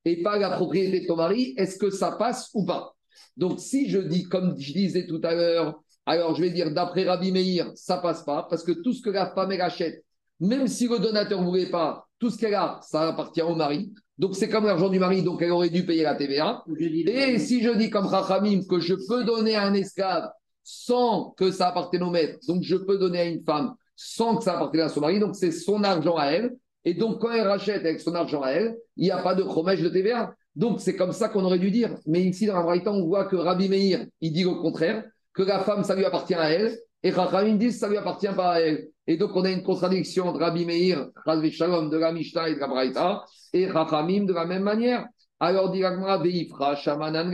[0.09, 2.95] et pas la propriété de ton mari, est-ce que ça passe ou pas?
[3.37, 7.05] Donc si je dis, comme je disais tout à l'heure, alors je vais dire d'après
[7.05, 10.05] Rabbi Meir, ça passe pas parce que tout ce que la femme elle achète,
[10.41, 13.93] même si le donateur ne voulait pas, tout ce qu'elle a, ça appartient au mari.
[14.19, 16.65] Donc c'est comme l'argent du mari, donc elle aurait dû payer la TVA.
[16.79, 20.29] Et si je dis comme Rachamim que je peux donner à un esclave
[20.71, 22.41] sans que ça appartienne au maître.
[22.47, 25.19] Donc, je peux donner à une femme sans que ça appartienne à son mari.
[25.19, 26.59] Donc, c'est son argent à elle.
[26.85, 29.43] Et donc, quand elle rachète avec son argent à elle, il n'y a pas de
[29.43, 30.35] chromèche de TVA.
[30.55, 31.97] Donc, c'est comme ça qu'on aurait dû dire.
[32.07, 35.61] Mais ici, dans temps, on voit que Rabbi Meir, il dit au contraire, que la
[35.61, 36.77] femme, ça lui appartient à elle.
[37.03, 38.89] Et Rachamim dit, ça lui appartient pas à elle.
[39.07, 41.09] Et donc, on a une contradiction entre Rabbi Meir,
[41.51, 45.07] Shalom de la Mishnah et de la Braïta, et Rachamim de la même manière.
[45.39, 47.31] Alors, dit Veifra, Shamanan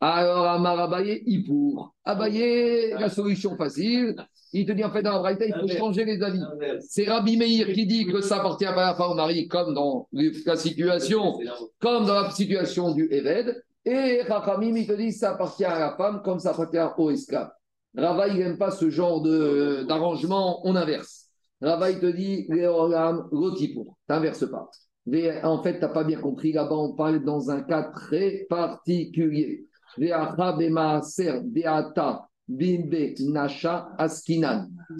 [0.00, 1.94] alors, Amar Abaye, il pour.
[2.04, 4.14] Abaye, la solution facile.
[4.52, 6.40] Il te dit en fait dans la Braïta, il faut changer les avis.
[6.80, 9.74] C'est Rabbi Meir qui dit que ça appartient pas à la femme au mari, comme
[9.74, 11.38] dans la situation,
[11.80, 13.62] comme dans la situation du Eved.
[13.84, 17.50] Et Rachamim, il te dit ça appartient à la femme comme ça appartient au esclave.
[17.96, 21.26] Rava, il n'aime pas ce genre d'arrangement, on inverse.
[21.60, 23.56] Rava, il te dit, Léolam, pour.
[23.56, 24.70] Tu n'inverses pas.
[25.06, 26.52] Mais en fait, tu n'as pas bien compris.
[26.52, 29.66] Là-bas, on parle dans un cas très particulier.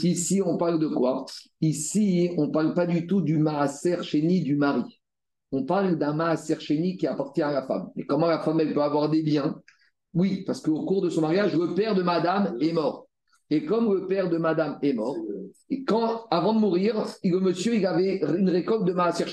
[0.02, 1.24] Ici, on parle de quoi?
[1.60, 5.00] Ici, on ne parle pas du tout du maaser chéni du mari.
[5.50, 7.90] On parle d'un maaser chéni qui appartient à la femme.
[7.96, 9.60] Et comment la femme, elle peut avoir des biens?
[10.14, 13.06] Oui, parce qu'au cours de son mariage, le père de madame est mort.
[13.50, 15.16] Et comme le père de madame est mort,
[16.30, 19.24] avant de mourir, le monsieur, il avait une récolte de Maaser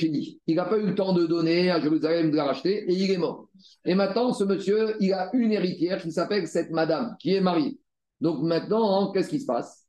[0.48, 3.12] Il n'a pas eu le temps de donner à Jérusalem de la racheter et il
[3.12, 3.50] est mort.
[3.84, 7.78] Et maintenant, ce monsieur, il a une héritière qui s'appelle cette madame, qui est mariée.
[8.26, 9.86] Donc maintenant, qu'est-ce qui se passe?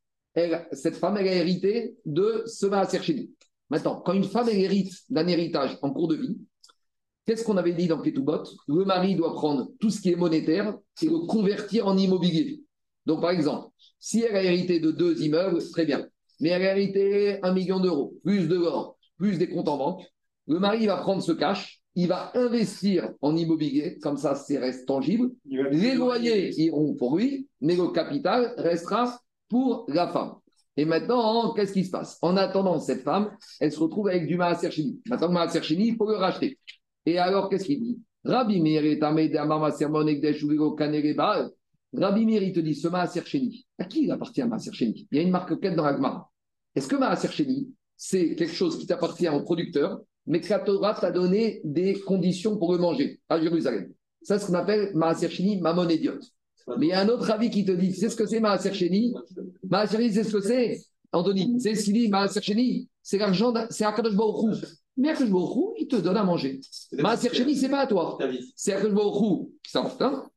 [0.73, 3.31] Cette femme, elle a hérité de ce Maaser
[3.71, 6.37] Maintenant, quand une femme hérite d'un héritage en cours de vie,
[7.25, 8.43] qu'est-ce qu'on avait dit dans Ketubot?
[8.69, 12.61] Le mari doit prendre tout ce qui est monétaire et le convertir en immobilier.
[13.07, 16.07] Donc, par exemple, si elle a hérité de deux immeubles, très bien.
[16.39, 20.05] Mais elle a hérité un million d'euros, plus de l'or, plus des comptes en banque.
[20.47, 24.87] Le mari va prendre ce cash, il va investir en immobilier, comme ça, c'est reste
[24.87, 25.31] tangible.
[25.47, 29.19] Les loyers iront pour lui, mais le capital restera
[29.49, 30.35] pour la femme.
[30.77, 32.19] Et maintenant, qu'est-ce qui se passe?
[32.21, 33.31] En attendant, cette femme,
[33.61, 34.69] elle se retrouve avec du Maaser
[35.09, 36.59] Maintenant, le Maaser il faut le racheter.
[37.07, 37.99] Et alors, qu'est-ce qu'il dit?
[38.25, 39.01] Rabbi est
[41.95, 43.23] Rabbi Mir, il te dit, ce Maaser
[43.79, 46.31] à qui il appartient Maaser Il y a une marque quête dans l'Agmara.
[46.75, 47.31] Est-ce que Maaser
[47.97, 52.57] c'est quelque chose qui t'appartient au producteur, mais que la Torah t'a donné des conditions
[52.57, 56.21] pour le manger à Jérusalem Ça, c'est ce qu'on appelle Maaser Sheni, Mammon Idiot.
[56.79, 58.73] Mais il y a un autre avis qui te dit, c'est ce que c'est Maaser
[58.73, 59.15] Sheni?
[59.69, 60.81] Maaser c'est ce que c'est
[61.13, 62.41] Anthony, c'est ce qu'il dit, Maaser
[63.03, 64.65] c'est l'argent, c'est Akadosh Baruch
[64.97, 66.61] mais Akadosh Baruch il te donne à manger.
[66.93, 68.19] Maaser Sheni, c'est pas à toi.
[68.57, 69.89] C'est Akadosh Baruch qui s'en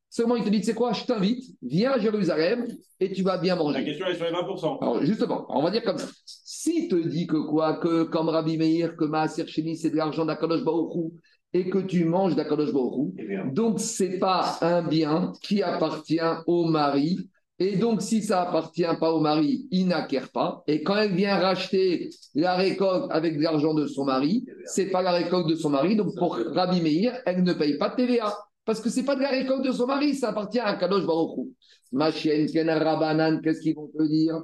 [0.09, 2.65] Seulement, il te dit, c'est quoi, je t'invite, viens à Jérusalem
[2.99, 3.79] et tu vas bien manger.
[3.79, 4.79] La question est sur les 20%.
[4.81, 6.07] Alors, justement, on va dire comme ça.
[6.25, 10.25] Si te dit que quoi, que comme Rabbi Meir, que Maaser Sheni, c'est de l'argent
[10.25, 11.13] d'Akadosh Baruchou
[11.53, 16.65] et que tu manges d'Akadosh Baruchou, eh donc c'est pas un bien qui appartient au
[16.65, 17.29] mari.
[17.61, 20.63] Et donc, si ça appartient pas au mari, il n'acquiert pas.
[20.65, 24.89] Et quand elle vient racheter la récolte avec de l'argent de son mari, eh c'est
[24.89, 25.95] pas la récolte de son mari.
[25.95, 28.33] Donc, pour Rabbi Meir, elle ne paye pas de TVA
[28.69, 31.03] parce que ce n'est pas de la récolte de son mari, ça appartient à Kadosh
[31.03, 31.55] Baruchou.
[31.91, 34.43] Ma chienne, Rabanan, qu'est-ce qu'ils vont te dire?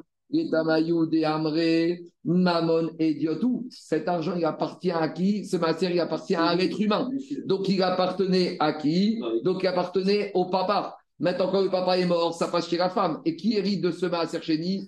[0.49, 3.67] Tamayou, de Amré, Mammon et Diotou.
[3.69, 5.45] Cet argent, il appartient à qui?
[5.45, 7.07] Ce matière, il appartient à un être humain.
[7.45, 9.21] Donc, il appartenait à qui?
[9.43, 10.97] Donc, il appartenait au papa.
[11.19, 13.21] Maintenant, quand le papa est mort, ça passe chez la femme.
[13.26, 14.39] Et qui hérite de ce maaser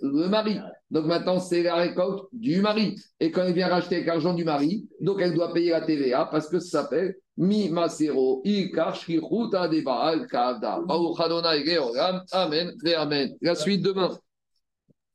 [0.02, 0.58] Le mari.
[0.90, 2.96] Donc maintenant, c'est la récolte du mari.
[3.20, 6.26] Et quand il vient racheter avec l'argent du mari, donc elle doit payer la TVA
[6.26, 8.42] parce que ça s'appelle mi masero
[9.70, 10.80] de Baal kavda.
[12.34, 13.38] Amen, amen.
[13.42, 14.18] La suite demain.